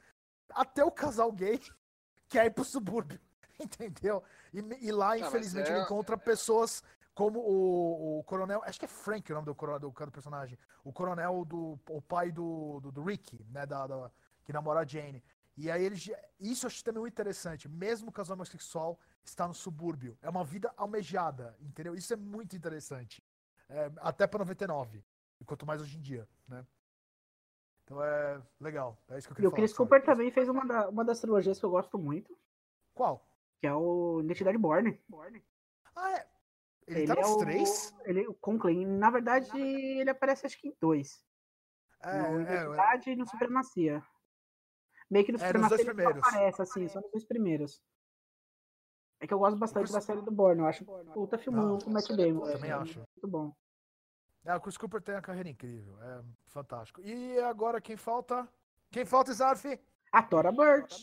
[0.50, 1.60] Até o casal gay
[2.30, 3.20] quer ir pro subúrbio,
[3.60, 4.24] entendeu?
[4.54, 8.86] E, e lá, mas infelizmente, é- ele encontra pessoas como o, o coronel, acho que
[8.86, 12.80] é Frank o nome do coronel do, do personagem, o coronel do o pai do,
[12.80, 14.12] do, do Rick, né, da, da-
[14.44, 15.24] que namora a Jane.
[15.56, 15.96] E aí ele,
[16.40, 20.44] isso eu acho também muito interessante, mesmo o casal homossexual está no subúrbio, é uma
[20.44, 21.94] vida almejada, entendeu?
[21.94, 23.24] Isso é muito interessante,
[23.70, 25.06] É, até para 99,
[25.40, 26.66] e quanto mais hoje em dia, né?
[27.84, 29.62] Então é legal, é isso que eu E queria o falar.
[29.62, 29.78] Chris só.
[29.78, 32.38] Cooper também fez uma, da- uma das trilogias que eu gosto muito,
[32.94, 33.28] Qual?
[33.60, 35.00] que é o Identidade Borne.
[35.96, 36.28] Ah, é.
[36.88, 37.96] Ele, tá nos é o, três?
[38.06, 38.86] Ele, o Conklin.
[38.86, 41.24] Na verdade, ele aparece acho que em dois.
[42.02, 44.04] É, no é, Identidade e no Supremacia.
[45.10, 46.18] Meio que no É, Supremacia ele só primeiros.
[46.28, 47.82] aparece, assim, só nos dois primeiros.
[49.20, 51.94] É que eu gosto bastante da série do Bourne, eu acho puta filmão com o
[51.94, 52.42] Matt é Damon.
[52.52, 53.00] também é acho.
[53.00, 53.56] Muito bom.
[54.46, 57.02] É, o Chris Cooper tem uma carreira incrível, é fantástico.
[57.02, 58.48] E agora quem falta?
[58.92, 59.66] Quem falta, Zarf?
[60.12, 60.94] A Tora Burt.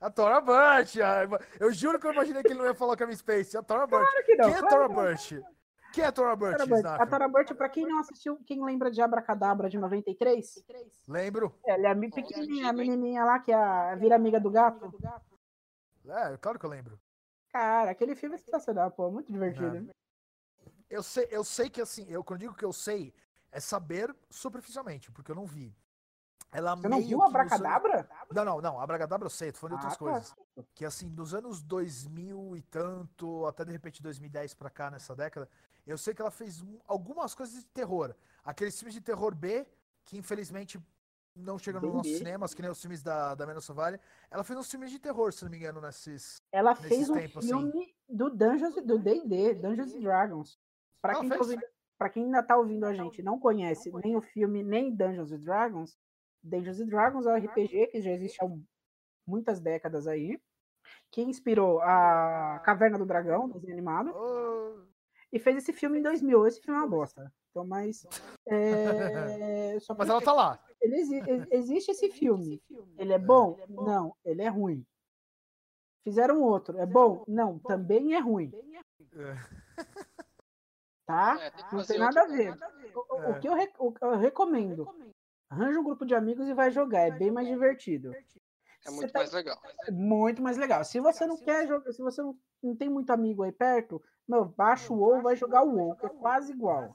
[0.00, 0.94] A Tora Burt.
[1.60, 3.56] Eu juro que eu imaginei que ele não ia falar Kevin Space.
[3.56, 4.08] A Tora Burt.
[4.08, 4.88] Claro que não, Quem é a Tora.
[4.88, 5.32] Burt?
[5.92, 6.36] Quem é a Tora.
[6.80, 7.02] Zarf?
[7.02, 10.64] A Tora Burt, pra quem não assistiu, quem lembra de Abracadabra de 93?
[11.06, 11.54] Lembro.
[11.66, 14.90] Ela é a pequenininha, a menininha lá que é a, vira amiga do gato.
[16.06, 16.98] É, claro que eu lembro.
[17.50, 19.90] Cara, aquele filme é sensacional, pô, muito divertido.
[20.88, 23.12] Eu sei, eu sei que assim, eu quando digo que eu sei,
[23.50, 25.74] é saber superficialmente, porque eu não vi.
[26.52, 28.08] Ela Você não viu anos- Abracadabra?
[28.32, 28.80] Não, não, não.
[28.80, 30.34] Abracadabra eu sei, tô falando de Ah, outras tá.
[30.36, 30.66] coisas.
[30.74, 35.48] Que assim, dos anos 2000 e tanto, até de repente 2010 pra cá, nessa década,
[35.86, 38.14] eu sei que ela fez um- algumas coisas de terror.
[38.44, 39.66] Aqueles filmes de terror B,
[40.04, 40.80] que infelizmente
[41.34, 44.00] não chegam nos nossos cinemas, que nem os filmes da, da Mena Sovalho.
[44.30, 46.40] Ela fez uns filmes de terror, se não me engano, nesses.
[46.50, 47.48] Ela Nesses fez um tempos, assim.
[47.48, 50.58] filme do Dungeons do D&D, Dungeons and Dragons.
[51.00, 51.28] Pra Ela quem,
[51.98, 55.32] tá quem ainda tá ouvindo a gente e não conhece nem o filme, nem Dungeons
[55.32, 55.96] and Dragons,
[56.42, 58.48] Dungeons and Dragons é um RPG que já existe há
[59.26, 60.40] muitas décadas aí,
[61.10, 64.84] que inspirou a Caverna do Dragão, desenho animado, Oh,
[65.32, 66.46] e fez esse filme em 2000.
[66.46, 67.32] Esse filme é uma bosta.
[67.50, 68.06] Então, mas...
[68.46, 70.64] é, só mas ela tá lá.
[70.80, 72.62] ele exi- existe esse filme.
[72.96, 73.58] Ele é bom?
[73.68, 74.86] Não, ele é ruim.
[76.04, 76.78] Fizeram outro.
[76.78, 77.24] É bom?
[77.26, 78.52] Não, também é ruim.
[81.06, 81.38] Tá?
[81.40, 82.56] É, tem Não tem nada a ver.
[82.56, 82.68] né?
[82.94, 83.30] O, o- É.
[83.30, 84.86] o que eu, re- o eu recomendo?
[85.48, 87.02] Arranja um grupo de amigos e vai jogar.
[87.06, 88.12] É bem mais divertido.
[88.84, 89.60] É muito tá- mais legal.
[89.86, 90.84] é muito mais legal.
[90.84, 94.44] Se você não quer jogar, se você não, não tem muito amigo aí perto, meu,
[94.44, 96.92] baixa o WoW, vai jogar o WoW, que é quase igual.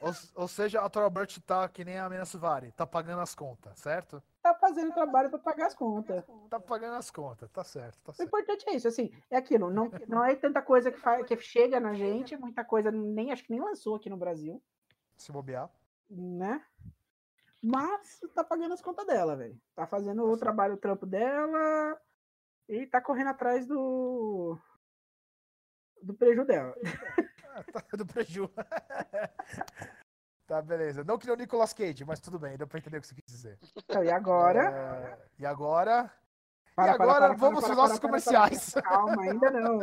[0.00, 3.34] Ou, ou seja, a Tora Burt tá que nem a Mena Suvari, tá pagando as
[3.34, 4.22] contas, certo?
[4.42, 6.24] Tá fazendo trabalho para pagar as contas.
[6.48, 8.28] Tá pagando as contas, tá certo, tá O certo.
[8.28, 11.78] importante é isso, assim, é aquilo, não, não é tanta coisa que, fa- que chega
[11.78, 14.62] na gente, muita coisa nem acho que nem lançou aqui no Brasil,
[15.16, 15.70] Se bobear.
[16.08, 16.64] né?
[17.62, 19.60] Mas tá pagando as contas dela, velho.
[19.74, 22.00] Tá fazendo o trabalho, o trampo dela
[22.66, 24.58] e tá correndo atrás do
[26.02, 26.74] do preju dela.
[27.54, 28.50] Ah, tá do preju.
[30.50, 31.04] tá, beleza.
[31.04, 33.14] Não que nem o Nicolas Cage, mas tudo bem, deu pra entender o que você
[33.14, 33.58] quis dizer.
[33.76, 35.18] Então, e agora?
[35.18, 36.12] É, E agora?
[36.74, 38.70] Para, e para, agora para, vamos para, pros para, nossos para, para, comerciais.
[38.72, 38.82] para.
[38.82, 39.78] Calma, ainda não.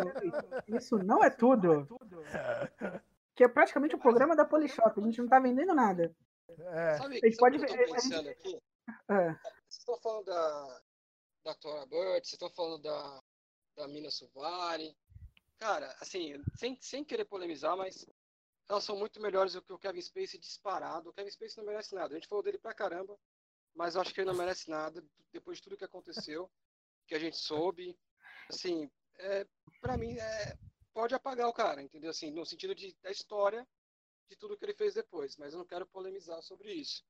[0.78, 1.88] Isso não é tudo.
[3.36, 5.00] Que é praticamente o programa da Polishop.
[5.00, 6.14] A gente não tá vendendo nada.
[6.50, 8.62] É, Sabe, A gente sabe pode o que eu ver- tô a gente- pensando aqui?
[9.10, 9.30] É.
[9.34, 10.80] Vocês estão falando da,
[11.46, 13.20] da Tora Burt, vocês estão falando da,
[13.76, 14.96] da Mina Suvari.
[15.60, 18.06] Cara, assim, sem, sem querer polemizar, mas
[18.70, 21.10] elas são muito melhores do que o Kevin Spacey disparado.
[21.10, 22.14] O Kevin Spacey não merece nada.
[22.14, 23.18] A gente falou dele pra caramba,
[23.74, 26.50] mas eu acho que ele não merece nada depois de tudo que aconteceu,
[27.08, 27.98] que a gente soube.
[28.50, 28.90] Assim,
[29.20, 29.46] é,
[29.82, 30.58] pra mim, é,
[30.94, 32.10] pode apagar o cara, entendeu?
[32.10, 33.68] Assim, no sentido de, da história
[34.30, 37.06] de tudo que ele fez depois, mas eu não quero polemizar sobre isso.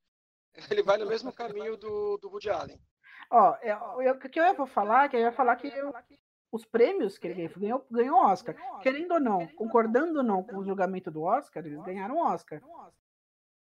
[0.71, 2.81] ele vai no mesmo caminho do, do Woody Allen.
[3.31, 5.93] Ó, é, eu- o que eu ia falar, que eu ia falar que eu-
[6.51, 8.55] os prêmios que ele ganhou, ganhou Oscar.
[8.81, 12.61] Querendo ou não, concordando ou não com o julgamento do Oscar, eles ganharam Oscar.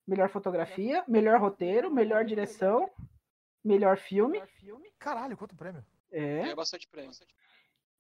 [0.07, 2.91] Melhor fotografia, melhor roteiro, melhor direção,
[3.65, 4.43] melhor filme
[4.99, 5.85] Caralho, quanto prêmio.
[6.11, 7.11] é, Ganha bastante prêmio.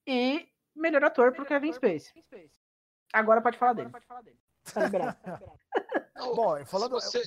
[0.07, 2.13] e melhor ator pro Kevin Spacey.
[3.13, 3.91] Agora pode falar dele.
[4.73, 5.17] Tá liberado.
[6.17, 6.93] Não, Bom, se falando.
[6.93, 7.23] você...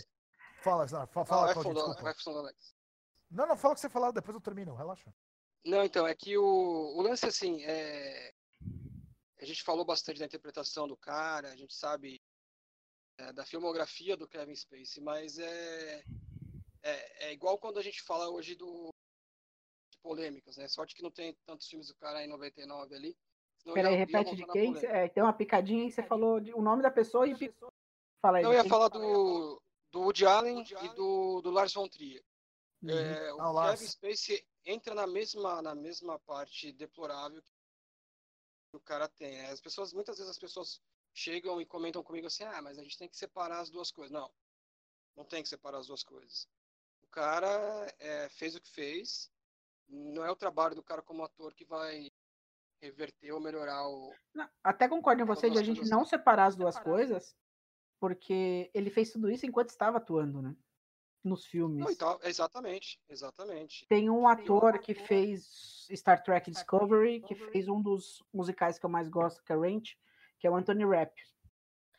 [0.62, 2.04] Fala, Zara, fa- Ah, fala, vai Claudinho, fundando, desculpa.
[2.04, 2.76] vai fundando, Alex.
[3.30, 5.14] Não, não, fala o que você falar, depois eu termino, relaxa.
[5.66, 8.34] Não, então, é que o, o lance, assim, é...
[9.40, 12.22] a gente falou bastante da interpretação do cara, a gente sabe
[13.18, 16.04] é, da filmografia do Kevin Spacey, mas é,
[16.84, 18.90] é, é igual quando a gente fala hoje do
[19.92, 20.68] de polêmicas, né?
[20.68, 23.18] Sorte que não tem tantos filmes do cara em 99 ali.
[23.74, 24.72] Peraí, repete de quem?
[24.74, 24.88] polêmica.
[24.88, 27.36] É, tem uma picadinha e você falou de- o nome da pessoa e
[28.22, 28.44] fala aí.
[28.44, 32.24] Eu ia falar do, do Woody Allen e do, do Lars von Trier.
[32.84, 32.92] Uhum.
[32.92, 33.72] É, o Ah.
[33.72, 37.42] Kevin Spacey entra na mesma, na mesma parte deplorável
[38.70, 39.32] que o cara tem.
[39.32, 39.50] né?
[39.50, 40.82] As pessoas, muitas vezes as pessoas
[41.14, 44.12] chegam e comentam comigo assim, ah, mas a gente tem que separar as duas coisas.
[44.12, 44.30] Não,
[45.16, 46.48] não tem que separar as duas coisas.
[47.02, 49.32] O cara é, fez o que fez,
[49.88, 52.12] não é o trabalho do cara como ator que vai
[52.82, 54.14] reverter ou melhorar o...
[54.34, 57.36] Não, até concordo em você de a gente não separar as duas coisas,
[58.00, 60.56] porque ele fez tudo isso enquanto estava atuando, né?
[61.28, 61.84] Nos filmes.
[61.84, 63.86] Não, então, exatamente, exatamente.
[63.88, 68.90] Tem um ator que fez Star Trek Discovery, que fez um dos musicais que eu
[68.90, 69.98] mais gosto, que é Ranch,
[70.40, 71.14] que é o Anthony Rapp.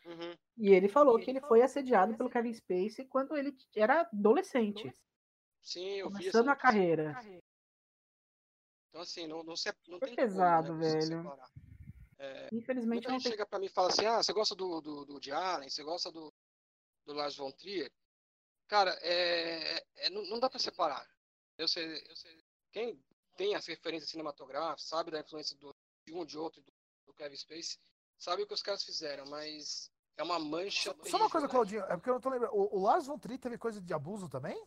[0.06, 0.34] Uhum.
[0.56, 4.90] E ele falou que ele foi assediado pelo Kevin Spacey quando ele era adolescente,
[5.62, 7.14] Sim, eu vi começando a carreira.
[8.88, 11.22] Então, assim, não, não, se, não Foi tem pesado, como, né, você velho.
[11.22, 11.50] separar.
[12.52, 13.32] Infelizmente não gente tem.
[13.32, 16.10] chega pra mim e fala assim, ah, você gosta do, do, do Allen, você gosta
[16.10, 16.32] do,
[17.04, 17.92] do Lars von Trier?
[18.68, 21.08] Cara, é, é- não, não dá pra separar.
[21.56, 23.02] Eu sei, eu sei, quem
[23.36, 25.74] tem as referências cinematográficas, sabe da influência do,
[26.06, 26.72] de um ou de outro, do,
[27.06, 27.78] do Kevin Spacey,
[28.18, 31.50] sabe o que os caras fizeram, mas é uma mancha Só uma terrível, coisa, né?
[31.52, 32.54] Claudinho, é porque eu não tô lembrando.
[32.54, 34.62] O, o Lars von Trier teve coisa de abuso também?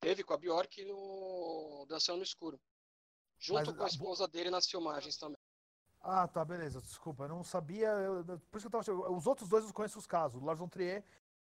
[0.00, 2.60] Teve com a Bjork no Dançando no Escuro.
[3.38, 5.36] Junto Mas com a a- esposa dele nas filmagens também.
[6.00, 6.80] Ah, tá, beleza.
[6.80, 7.88] Desculpa, eu não sabia.
[7.88, 9.10] eu- por isso que eu tava.
[9.12, 10.40] Os outros dois eu conheço os casos.
[10.40, 11.04] O Lars von Trier,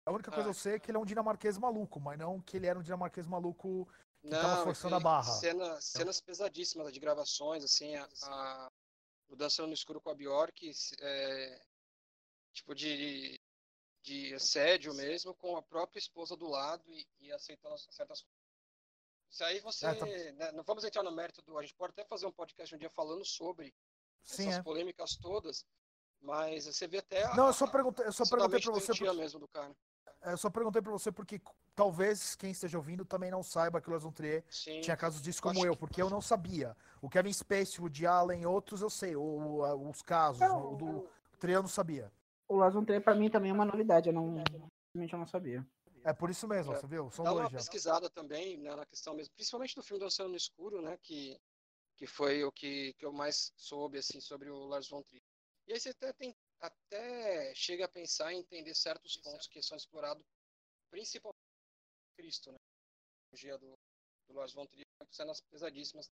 [0.06, 0.51] a única coisa Ah.
[0.54, 2.78] que eu sei é que ele é um dinamarquês maluco, mas não que ele era
[2.78, 3.88] um dinamarquês maluco.
[4.22, 5.34] Que tava Não, forçando e a barra.
[5.34, 8.72] Cena, cenas pesadíssimas de gravações, assim, a, a,
[9.28, 11.62] o Dançando no Escuro com a Bjork, é,
[12.54, 13.38] tipo de,
[14.01, 18.43] de assédio mesmo, com a própria esposa do lado e, e aceitando certas coisas.
[19.30, 21.91] Isso aí você, É, tá- né, não vamos entrar no mérito do, a gente pode
[21.91, 23.74] até fazer um podcast um dia falando sobre
[24.22, 24.64] Sim, essas é.
[24.64, 25.66] polêmicas todas,
[26.22, 28.93] mas você vê até a, Não, eu só perguntei, eu só perguntei pra você.
[28.93, 29.76] Porque, mesmo do cara.
[30.32, 31.41] Eu só perguntei pra você porque
[31.76, 35.21] talvez quem esteja ouvindo também não saiba que o Lars von Trier Sim, tinha casos
[35.21, 36.76] disso Eu como acho eu, que- porque eu não sabia.
[37.01, 40.39] O Kevin Spacey, o Woody Allen, outros eu sei, o- o- os casos.
[40.39, 41.09] Não, O do
[41.39, 42.11] Trier eu não sabia.
[42.47, 44.36] O Lars von Trier pra mim também é uma novidade, eu não,
[44.93, 45.65] realmente eu não sabia.
[46.03, 46.76] É por isso mesmo, É.
[46.76, 47.09] você viu?
[47.09, 47.57] São Dá uma dois já.
[47.59, 51.39] pesquisada também né, na questão mesmo, principalmente do filme Dançando no Escuro, né, que,
[51.95, 55.24] que foi o que, que eu mais soube assim sobre o Lars von Trier.
[55.65, 59.76] E aí você até, tem, até chega a pensar em entender certos pontos que são
[59.78, 60.24] explorados,
[60.89, 61.38] principalmente
[62.16, 62.57] Cristo, né,
[63.51, 63.78] a do,
[64.28, 66.09] do Lars von Trier, cenas pesadíssimas.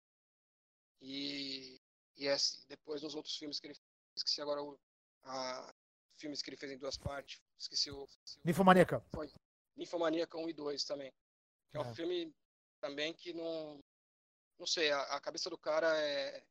[1.02, 1.80] E,
[2.18, 3.86] e esse- depois nos outros filmes que ele fez,
[4.18, 4.78] esqueci agora o,
[5.24, 5.74] a,
[6.18, 8.08] filmes que ele fez em duas partes, esqueci o,
[8.44, 9.04] Ninfomaníaca.
[9.76, 11.12] Ninfomaníaca 1 e 2 também.
[11.72, 11.96] Que é um É.
[11.96, 12.36] filme
[12.82, 13.80] também que não.
[14.60, 16.46] Não sei, a, a cabeça do cara é.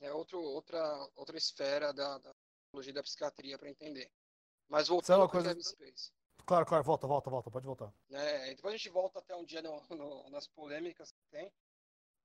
[0.00, 0.82] É outro, outra,
[1.14, 4.10] outra esfera da, da psicologia da psiquiatria para entender.
[4.68, 6.12] Mas voltando ao coisa- Kevin Spacey.
[6.46, 7.92] Claro, claro, volta, volta, volta, pode voltar.
[8.08, 8.54] Né?
[8.54, 11.52] Depois a gente volta até um dia no- no- nas polêmicas que tem.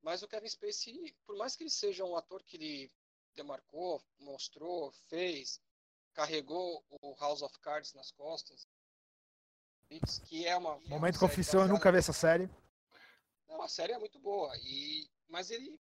[0.02, 2.92] Mas o Kevin Spacey, por mais que ele seja um ator que ele
[3.36, 5.60] demarcou, mostrou, fez,
[6.14, 8.68] carregou o House of Cards nas costas,
[10.28, 10.80] que é uma.
[10.82, 12.50] Momento uma confissão, eu nunca vi essa série.
[13.48, 14.56] Não, a série é muito boa.
[14.64, 15.10] E...
[15.28, 15.80] Mas ele.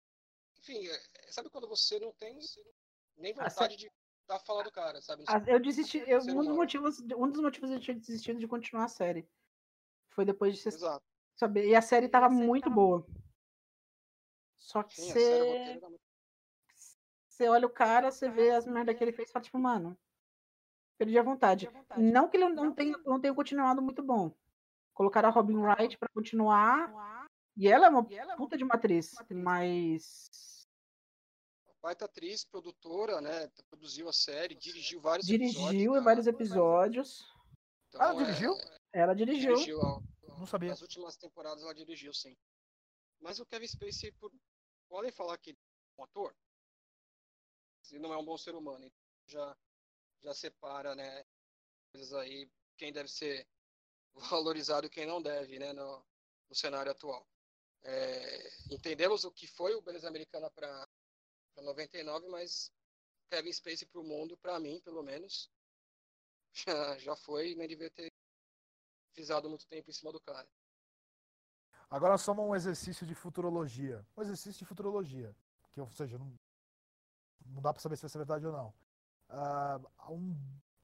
[0.68, 2.38] Enfim, é- sabe quando você não tem
[3.15, 3.89] nem A vontade de
[4.22, 5.24] estar falando do cara, sabe?
[5.26, 8.47] Ah, Eu desisti, eu- um, dos motivos, um dos motivos de eu ter desistido de
[8.47, 9.30] continuar a série.
[10.09, 11.05] Foi depois de você Exato.
[11.36, 11.70] saber.
[11.70, 13.07] E a série tava muito boa.
[14.57, 15.97] Só que Sim, a série, você
[17.30, 19.95] você olha o cara, você vê as merda que ele fez e fala, tipo, mano,
[20.97, 21.70] perdi a vontade.
[21.95, 24.36] Não que ele não tenha, não tenha continuado muito bom.
[24.93, 26.91] Colocaram a Robin Wright pra continuar.
[27.55, 28.03] E ela é uma
[28.36, 30.57] puta de uma atriz, mas
[31.88, 33.48] baita atriz, produtora, né?
[33.70, 36.04] Produziu a série, dirigiu vários dirigiu em episódios.
[36.04, 37.26] vários episódios.
[37.88, 38.54] Então, Ah, é- dirigiu?
[38.92, 39.54] Ela dirigiu.
[39.54, 40.04] Dirigiu ao-
[40.38, 40.70] Não sabia.
[40.70, 42.36] Nas últimas temporadas ela dirigiu, sim.
[43.22, 44.32] Mas o Kevin Spacey, por...
[44.90, 45.58] podem falar que ele
[45.98, 46.36] é um ator,
[47.90, 48.84] ele não é um bom ser humano.
[48.86, 49.58] Então já,
[50.24, 51.24] já separa, né?
[51.94, 53.48] Coisas aí, quem deve ser
[54.44, 55.72] valorizado e quem não deve, né?
[55.72, 56.06] No,
[56.50, 57.26] no cenário atual.
[57.84, 60.86] É, entendemos o que foi o Beleza Americana para
[61.62, 62.72] 99, mas
[63.30, 65.49] Kevin Spacey para o mundo, para mim, pelo menos,
[66.53, 68.12] já, já foi, nem devia ter
[69.14, 70.47] pisado muito tempo em cima do cara.
[71.89, 74.05] Agora soma um exercício de futurologia.
[74.16, 75.36] Um exercício de futurologia.
[75.72, 76.36] Que, ou seja, não,
[77.45, 78.74] não dá pra saber se vai ser verdade ou não.
[79.30, 80.36] Ah, há um,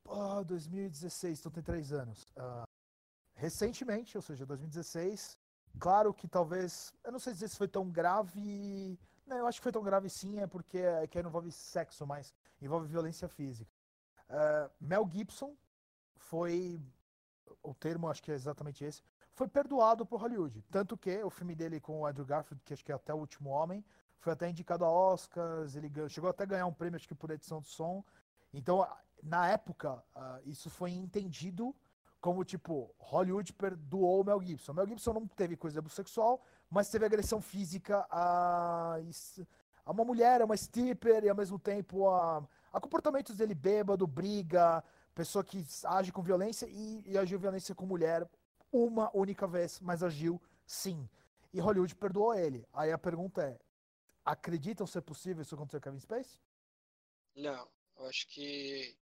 [0.09, 2.25] ah, 2016, então tem três anos.
[2.35, 2.63] Ah,
[3.35, 5.37] recentemente, ou seja, 2016,
[5.79, 6.93] claro que talvez.
[7.03, 8.97] Eu não sei dizer se foi tão grave.
[9.25, 12.05] Não, eu acho que foi tão grave sim, é porque é, que não envolve sexo,
[12.05, 13.71] mas envolve violência física.
[14.29, 15.55] Ah, Mel Gibson
[16.17, 16.81] foi.
[17.63, 19.03] O termo acho que é exatamente esse
[19.33, 20.63] foi perdoado por Hollywood.
[20.71, 23.17] Tanto que o filme dele com o Andrew Garfield, que acho que é até o
[23.17, 23.83] último homem,
[24.19, 27.15] foi até indicado a Oscars, ele ganhou- chegou até a ganhar um prêmio, acho que
[27.15, 28.03] por edição de som.
[28.53, 28.87] Então,
[29.23, 31.75] na época, ah, isso foi entendido
[32.21, 34.73] como, tipo, Hollywood perdoou o Mel Gibson.
[34.73, 36.41] Mel Gibson não teve coisa sexual,
[36.73, 38.97] mas teve agressão física a,
[39.85, 42.43] a uma mulher, a uma stripper, e ao mesmo tempo a,
[42.73, 47.85] a comportamentos dele bêbado, briga, pessoa que age com violência e, e agiu violência com
[47.85, 48.27] mulher
[48.71, 51.07] uma única vez, mas agiu sim.
[51.53, 52.65] E Hollywood perdoou ele.
[52.73, 53.59] Aí a pergunta é:
[54.25, 56.39] acreditam ser possível isso acontecer com Kevin Space?
[57.35, 57.67] Não,
[57.97, 58.97] eu acho que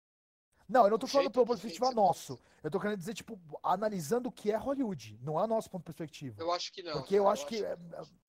[0.69, 2.39] Não, eu não tô falando que ponto de que ser nosso.
[2.62, 5.83] Eu tô querendo dizer, tipo, analisando o que é Hollywood, não é o nosso ponto
[5.83, 6.41] de perspectiva.
[6.43, 6.93] eu acho que não.
[6.95, 7.64] Porque eu cara, acho que.
[7.64, 7.77] é,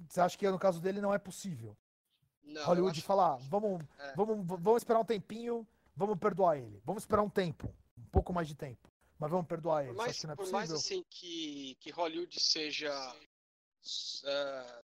[0.07, 1.75] Você acha que no caso dele não é possível?
[2.43, 4.13] não, eu Hollywood acho- falar, vamos, É.
[4.15, 6.79] vamos, vamos esperar um tempinho, vamos perdoar ele.
[6.85, 8.87] Vamos esperar um tempo, um pouco mais de tempo.
[9.19, 9.93] Mas vamos perdoar ele.
[9.93, 12.91] Por mais, que é por mais assim que, que Hollywood seja.
[14.25, 14.81] eh,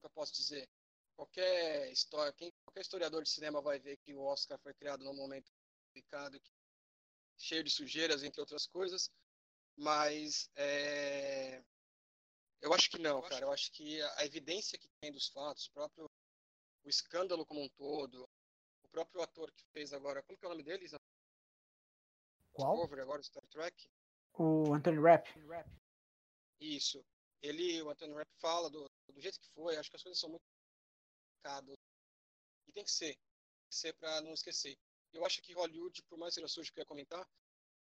[0.00, 0.66] como eu posso dizer?
[1.14, 5.14] Qualquer história, quem, qualquer historiador de cinema vai ver que o Oscar foi criado num
[5.14, 5.50] momento
[5.86, 6.50] complicado, que-
[7.38, 9.10] cheio de sujeiras, entre outras coisas.
[9.76, 11.62] Mas eh,
[12.60, 13.44] eu acho que não, cara.
[13.44, 16.10] Eu acho que a, evidência que tem dos fatos, o próprio
[16.84, 18.28] o escândalo como um todo,
[18.82, 20.88] o próprio ator que fez agora, como que é o nome dele?
[22.52, 22.74] Qual?
[22.74, 23.90] Discovery, agora Star Trek.
[24.34, 25.28] O Anthony Rapp.
[26.60, 27.04] Isso.
[27.42, 30.30] Ele, o Anthony Rapp fala do, do jeito que foi, acho que as coisas são
[30.30, 30.44] muito
[31.42, 31.76] complicadas.
[32.66, 33.14] E tem que ser.
[33.14, 34.78] Tem que ser pra não esquecer.
[35.12, 37.26] Eu acho que Hollywood, por mais que seja sujo que eu ia comentar,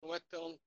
[0.02, 0.58] não é tão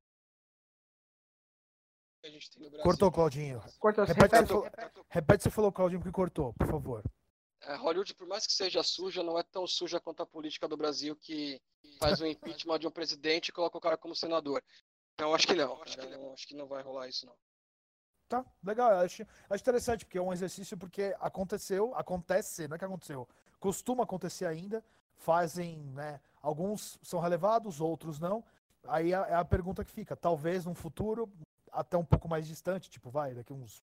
[2.22, 2.84] que a gente tem no Brasil.
[2.84, 3.61] Cortou, Claudinho.
[3.78, 4.40] Cortou, Repete, repete?
[4.42, 7.03] você falou- Repete que você falou, Claudinho, porque cortou, por favor.
[7.62, 10.76] É, Hollywood, por mais que seja suja, não é tão suja quanto a política do
[10.76, 11.61] Brasil que
[11.98, 14.62] faz o impeachment de um presidente e coloca o cara como senador.
[15.14, 15.78] Então acho que não.
[15.78, 17.36] Cara, eu não- acho que não vai rolar isso não.
[18.28, 18.92] Tá, legal.
[18.92, 23.28] Acho, acho interessante, porque é um exercício porque aconteceu, acontece, não é que aconteceu,
[23.59, 24.84] costuma acontecer ainda.
[25.16, 26.18] Fazem, né?
[26.41, 28.45] Alguns são relevados, outros não.
[28.86, 30.16] Aí é é a pergunta que fica.
[30.16, 31.30] Talvez num futuro,
[31.70, 33.82] até um pouco mais distante, tipo, vai, daqui uns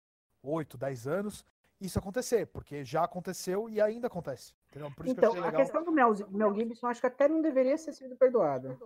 [0.43, 1.45] 8, 10 anos,
[1.81, 4.55] isso acontecer, porque já aconteceu e ainda acontece.
[4.71, 7.93] Que Então, achei a questão do Mel, Mel Gibson, acho que até não deveria ter
[7.93, 8.77] sido perdoado.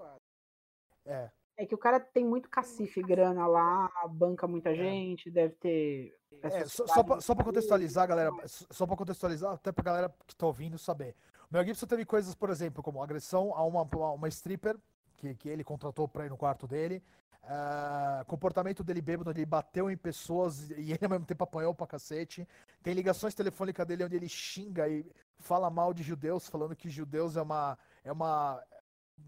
[1.06, 1.30] É.
[1.56, 6.18] É que o cara tem muito cacife, grana lá, banca muita gente, deve ter.
[6.42, 10.34] É, só, só, pra, só pra contextualizar, galera, só pra contextualizar, até pra galera que
[10.34, 11.14] tá ouvindo saber.
[11.52, 14.74] Mel Gibson teve coisas, por exemplo, como agressão a uma, uma stripper,
[15.18, 17.02] que, que ele contratou pra ir no quarto dele,
[17.42, 21.86] ah, comportamento dele bêbado, ele bateu em pessoas e ele ao mesmo tempo apanhou pra
[21.86, 22.48] cacete.
[22.82, 25.04] Tem ligações telefônicas dele onde ele xinga e
[25.40, 27.76] fala mal de judeus, falando que judeus é uma.
[28.02, 28.62] É uma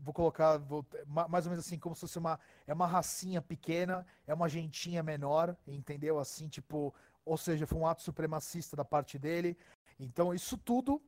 [0.02, 2.40] vou colocar vou- ma- mais ou menos assim, como se fosse uma.
[2.66, 6.18] É uma racinha pequena, é uma gentinha menor, entendeu?
[6.18, 6.94] Assim, tipo.
[7.22, 9.58] Ou seja, foi um ato supremacista da parte dele.
[9.98, 11.02] Então, isso tudo,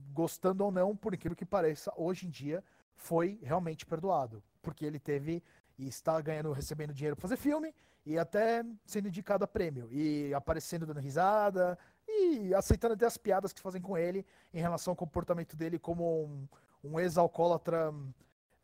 [0.00, 2.62] gostando ou não, por incrível que pareça, hoje em dia
[2.94, 4.42] foi realmente perdoado.
[4.62, 5.42] Porque ele teve
[5.78, 7.74] e está ganhando, recebendo dinheiro para fazer filme
[8.04, 9.88] e até sendo indicado a prêmio.
[9.92, 11.78] E aparecendo dando risada
[12.08, 14.24] e aceitando até as piadas que fazem com ele
[14.54, 16.48] em relação ao comportamento dele como um,
[16.84, 17.92] um ex-alcoólatra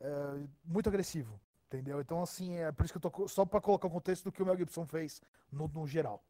[0.00, 1.40] eh, muito agressivo.
[1.66, 2.00] Entendeu?
[2.00, 3.28] Então, assim, é por isso que eu tô.
[3.28, 6.22] Só para colocar o contexto do que o Mel Gibson fez no, no geral.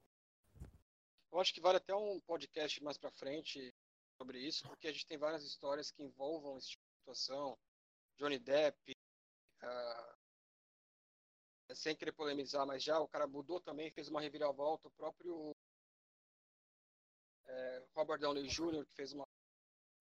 [1.33, 3.75] Eu acho que vale até um podcast mais pra frente
[4.23, 7.59] sobre isso, porque a gente tem várias histórias que envolvam esse tipo de situação.
[8.17, 8.97] Johnny Depp,
[9.61, 10.17] ah,
[11.75, 14.87] sem querer polemizar, mas já o cara mudou também, fez uma reviravolta.
[14.87, 15.57] O próprio
[17.47, 19.27] eh, Robert Downey Jr., que fez uma,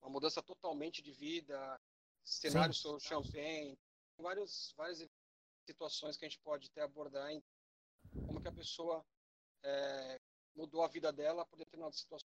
[0.03, 1.81] uma mudança totalmente de vida,
[2.23, 3.75] cenário sobre champanhe,
[4.19, 5.03] vários, várias
[5.67, 7.41] situações que a gente pode até abordar em
[8.27, 9.03] como que a pessoa
[9.63, 10.19] é,
[10.53, 12.30] mudou a vida dela por determinadas situações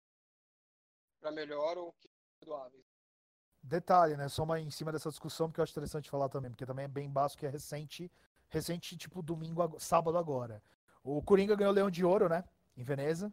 [1.24, 2.08] para melhor ou que
[2.38, 2.84] perdoáveis.
[3.62, 4.28] Detalhe, né?
[4.28, 6.88] Só uma em cima dessa discussão, porque eu acho interessante falar também, porque também é
[6.88, 8.12] bem básico, que é recente,
[8.50, 10.62] recente, tipo, domingo, sábado agora.
[11.02, 12.44] O Coringa ganhou o Leão de Ouro, né?
[12.76, 13.32] Em Veneza.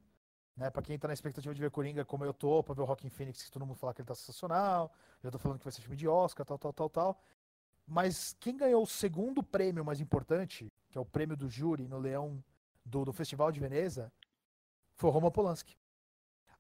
[0.56, 2.86] Né, pra quem tá na expectativa de ver Coringa, como eu tô, pra ver o
[2.86, 4.94] Rockin' Phoenix, que todo mundo fala que ele tá sensacional.
[5.24, 7.24] Eu tô falando que vai ser filme de Oscar, tal, tal, tal, tal.
[7.88, 11.98] Mas quem ganhou o segundo prêmio mais importante, que é o prêmio do júri no
[11.98, 12.44] Leão
[12.86, 14.12] do, do Festival de Veneza,
[14.94, 15.81] foi o Roman Polanski.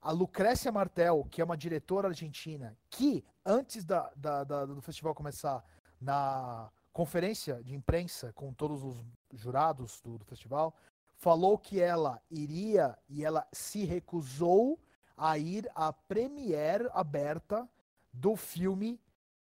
[0.02, 5.14] A Lucrécia Martel, que é uma diretora argentina, que antes da, da, da, do festival
[5.14, 5.64] começar,
[6.02, 8.97] na conferência de imprensa com todos os
[9.39, 10.76] jurados do, do festival,
[11.16, 14.80] falou que ela iria e ela se recusou
[15.16, 17.70] a ir à premiere aberta
[18.12, 18.99] do filme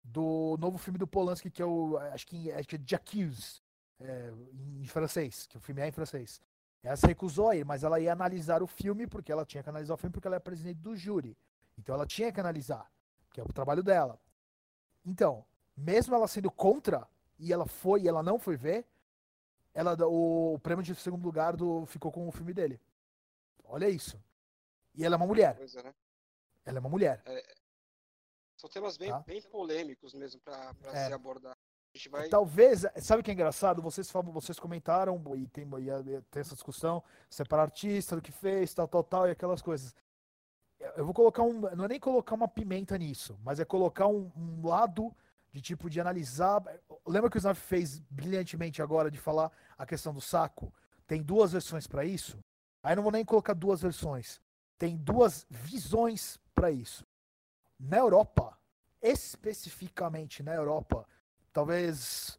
[0.05, 3.63] do novo filme do Polanski que é o acho que acho que é J'accuse
[4.01, 4.33] é,
[4.81, 6.41] em francês que o filme é em francês
[6.83, 9.69] ela se recusou a ir mas ela ia analisar o filme porque ela tinha que
[9.69, 11.37] analisar o filme porque ela é presidente do júri
[11.79, 12.91] então ela tinha que analisar
[13.31, 14.19] que é o trabalho dela
[15.05, 15.45] então
[15.77, 17.09] mesmo ela sendo contra
[17.39, 18.87] e ela foi e ela não foi ver
[19.75, 22.79] ela o, o prêmio de segundo lugar do ficou com o filme dele.
[23.65, 24.23] Olha isso.
[24.95, 25.57] E ela é uma mulher.
[25.57, 25.95] Coisa, né?
[26.67, 27.23] Ela é uma mulher.
[27.25, 27.55] É,
[28.59, 29.21] são temas bem, Tá.
[29.21, 31.07] bem polêmicos mesmo para É.
[31.07, 31.57] se abordar.
[31.95, 32.29] Gente vai.
[32.29, 33.83] Talvez, sabe o que é engraçado?
[33.83, 38.23] Vocês falam, vocês comentaram e tem, e a- e tem essa discussão, separar artista do
[38.23, 39.95] que fez, tal, tal, tal, e aquelas coisas.
[40.81, 44.07] Eu eu vou colocar um, não é nem colocar uma pimenta nisso, mas é colocar
[44.07, 45.15] um, um lado
[45.53, 46.63] de tipo de analisar.
[47.07, 50.73] Lembra que o Snap fez brilhantemente agora de falar a questão do saco?
[51.07, 52.43] Tem duas versões para isso.
[52.83, 54.41] Aí não vou nem colocar duas versões.
[54.79, 57.07] Tem duas visões para isso.
[57.79, 58.59] Na Europa,
[59.01, 61.07] especificamente na Europa,
[61.53, 62.39] talvez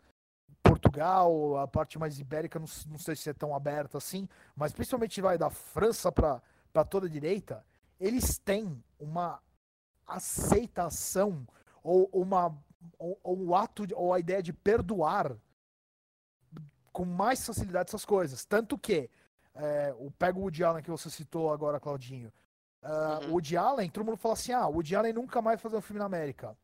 [0.61, 5.21] Portugal, a parte mais ibérica, não, não sei se é tão aberta assim, mas principalmente
[5.21, 6.41] vai da França para
[6.89, 7.65] toda a direita,
[7.99, 9.41] eles têm uma
[10.07, 11.45] aceitação
[11.83, 12.55] ou uma
[12.99, 15.37] ou, ou ato de- ou a ideia de perdoar
[16.91, 19.09] com mais facilidade essas coisas, tanto que
[19.55, 22.31] é, o pega o Woody Allen que você citou agora, Claudinho.
[22.81, 23.29] Ah, Uhum.
[23.29, 25.81] O Woody Allen, todo mundo fala assim: ah, o Woody Allen nunca mais fazer um
[25.81, 26.57] filme na América.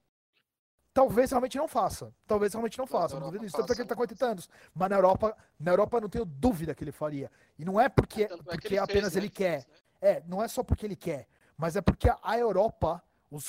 [0.93, 2.13] Talvez realmente não faça.
[2.25, 3.19] Talvez realmente não faça.
[3.19, 4.13] Não duvido disso, tanto é que ele tá com faça.
[4.13, 4.49] 80 anos.
[4.73, 7.31] Mas na Europa, na Europa eu não tenho dúvida que ele faria.
[7.57, 9.21] E não é porque, Tanto é que porque ele apenas fez, né?
[9.21, 9.57] ele quer.
[9.59, 9.65] Né?
[10.01, 11.27] É, não é só porque ele quer,
[11.57, 13.45] mas é porque a Europa, os,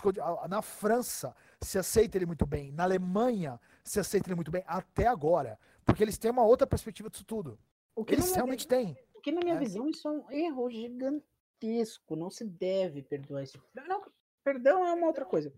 [0.49, 2.73] na França, se aceita ele muito bem.
[2.73, 5.59] Na Alemanha, se aceita ele muito bem até agora.
[5.85, 7.59] Porque eles têm uma outra perspectiva disso tudo.
[7.95, 8.97] O que, Eles realmente têm.
[9.15, 9.59] o que na minha é.
[9.59, 12.17] visão isso é um erro gigantesco.
[12.17, 13.61] Não se deve perdoar esse.
[13.75, 14.03] Não,
[14.43, 15.53] perdão é uma outra coisa.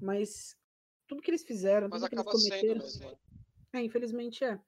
[0.00, 0.56] Mas
[1.10, 2.82] tudo que eles fizeram, Mas tudo que eles sendo cometeram.
[2.82, 3.10] mesmo.
[3.10, 3.16] né?
[3.72, 4.60] É, infelizmente é.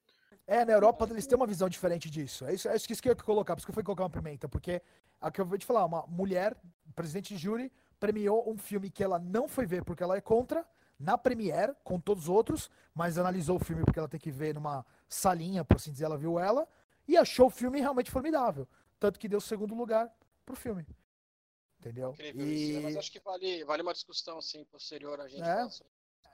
[0.44, 2.44] É, na Europa eles têm uma visão diferente disso.
[2.44, 4.10] É isso, é isso que eu ia colocar, por isso que eu fui colocar uma
[4.10, 4.82] pimenta, porque
[5.20, 6.56] a que eu vou te falar, uma mulher,
[6.96, 7.70] presidente de júri,
[8.00, 10.66] premiou um filme que ela não foi ver porque ela é contra,
[10.98, 14.52] na Premiere, com todos os outros, mas analisou o filme porque ela tem que ver
[14.54, 16.66] numa salinha, por assim dizer, ela viu ela,
[17.06, 18.66] e achou o filme realmente formidável.
[18.98, 20.12] Tanto que deu segundo lugar
[20.44, 20.84] pro filme.
[21.78, 22.10] Entendeu?
[22.12, 22.80] Incrível isso, né?
[22.80, 25.56] Mas E acho que vale, vale uma discussão assim, posterior a gente É.
[25.56, 25.91] falar sobre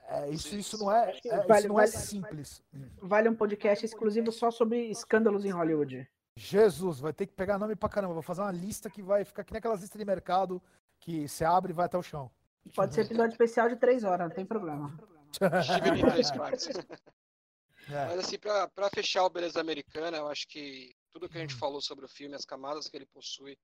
[0.09, 2.63] é, isso, isso não é, que é, vale- isso não é vale- simples.
[3.01, 6.07] Vale um podcast exclusivo só sobre escândalos em Hollywood.
[6.35, 8.13] Jesus, vai ter que pegar nome pra caramba.
[8.13, 10.61] Vou fazer uma lista que vai ficar que nem aquelas listas de mercado
[10.99, 12.31] que você abre e vai até o chão.
[12.75, 14.97] Pode ser episódio especial de três horas, não tem problema.
[17.91, 21.41] É, Mas assim, pra, pra fechar o Beleza Americana, eu acho que tudo que a
[21.41, 21.59] gente Hum.
[21.59, 23.57] falou sobre o filme, as camadas que ele possui,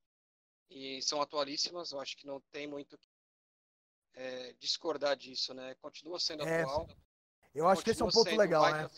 [0.69, 3.07] e são atualíssimas, eu acho que não tem muito que
[4.15, 5.75] é, discordar disso, né?
[5.75, 6.87] Continua sendo É, atual.
[7.53, 8.89] eu acho que esse é um ponto legal, né?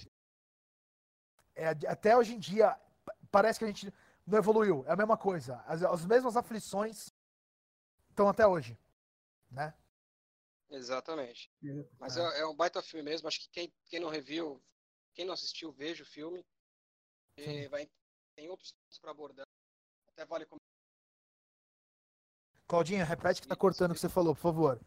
[1.55, 3.91] É, até hoje em dia, pa- parece que a gente
[4.26, 4.86] não evoluiu.
[4.88, 5.63] É a mesma coisa.
[5.65, 7.11] As, as mesmas aflições
[8.09, 8.78] estão até hoje.
[9.49, 9.74] Né?
[10.70, 11.49] Exatamente.
[11.99, 12.22] Mas É.
[12.22, 12.39] é.
[12.41, 13.28] é um baita filme mesmo.
[13.28, 14.61] Acho que quem, quem não reviu,
[15.15, 16.45] quem não assistiu, veja o filme.
[17.38, 17.89] E vai,
[18.36, 19.47] tem outros pontos para abordar.
[20.09, 20.68] Até vale comentar.
[22.68, 24.82] Claudinha, repete que tá cortando o que você falou, por favor.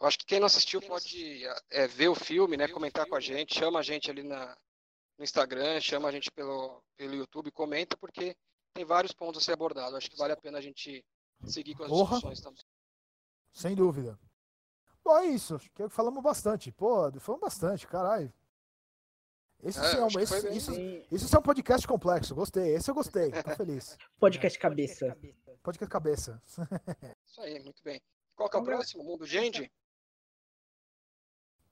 [0.00, 2.66] Eu acho que quem não assistiu pode é, ver o filme, né?
[2.66, 4.56] Comentar com a gente, chama a gente ali na,
[5.18, 8.34] no Instagram, chama a gente pelo, pelo YouTube, comenta, porque
[8.72, 9.94] tem vários pontos a ser abordados.
[9.94, 11.04] Acho que vale a pena a gente
[11.44, 12.14] seguir com as Porra.
[12.14, 12.64] discussões também.
[13.52, 14.18] Sem dúvida.
[15.04, 15.56] Bom, é isso.
[15.56, 16.72] Acho que falamos bastante.
[16.72, 18.32] Pô, falamos bastante, caralho.
[19.62, 20.72] Esse, É, é um, esse, isso,
[21.12, 22.34] isso é um podcast complexo.
[22.34, 22.74] Gostei.
[22.74, 23.30] Esse eu gostei.
[23.30, 23.98] Tô feliz.
[24.18, 25.18] Podcast cabeça.
[25.62, 26.42] Podcast cabeça.
[27.26, 28.00] Isso aí, muito bem.
[28.34, 29.04] Qual que é o próximo?
[29.04, 29.70] Mundo Andy?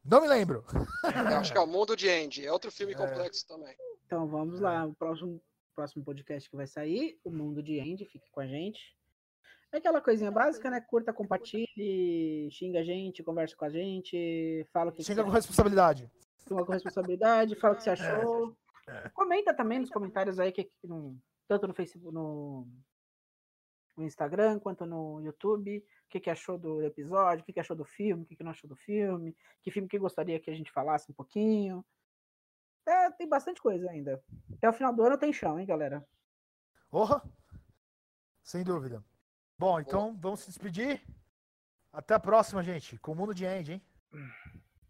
[0.05, 0.65] Não me lembro.
[1.31, 2.47] Eu acho que é o Mundo de Andy.
[2.47, 2.97] É outro filme É.
[2.97, 3.75] complexo também.
[4.07, 4.87] Então vamos lá.
[4.87, 5.41] O próximo
[5.75, 8.81] próximo podcast que vai sair, o Mundo de Andy, fique com a gente.
[9.73, 10.81] É aquela coisinha básica, né?
[10.81, 15.35] Curta, compartilhe, xinga a gente, conversa com a gente, fala o que Xinga que com
[15.35, 16.11] responsabilidade.
[16.47, 18.57] Toma com responsabilidade, fala o que você achou.
[19.15, 22.67] Comenta também nos comentários aí, que, que no- tanto no Facebook, no,
[24.01, 27.77] no Instagram, quanto no YouTube, o que, que achou do episódio, o que, que achou
[27.77, 30.55] do filme, o que, que não achou do filme, que filme que gostaria que a
[30.55, 31.85] gente falasse um pouquinho.
[32.87, 34.23] É, tem bastante coisa ainda.
[34.55, 36.07] Até o final do ano tem chão, hein, galera?
[36.89, 37.23] Porra!
[38.43, 39.05] Sem dúvida.
[39.59, 41.03] Bom, então vamos se despedir.
[41.93, 42.99] Até a próxima, gente.
[42.99, 43.83] Com o Mundo de End, hein?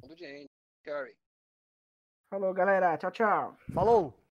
[0.01, 0.51] Mundo de Andy.
[0.85, 1.17] Curry.
[2.31, 2.97] Falou, galera.
[2.97, 3.57] Tchau, tchau.
[3.73, 4.28] Falou!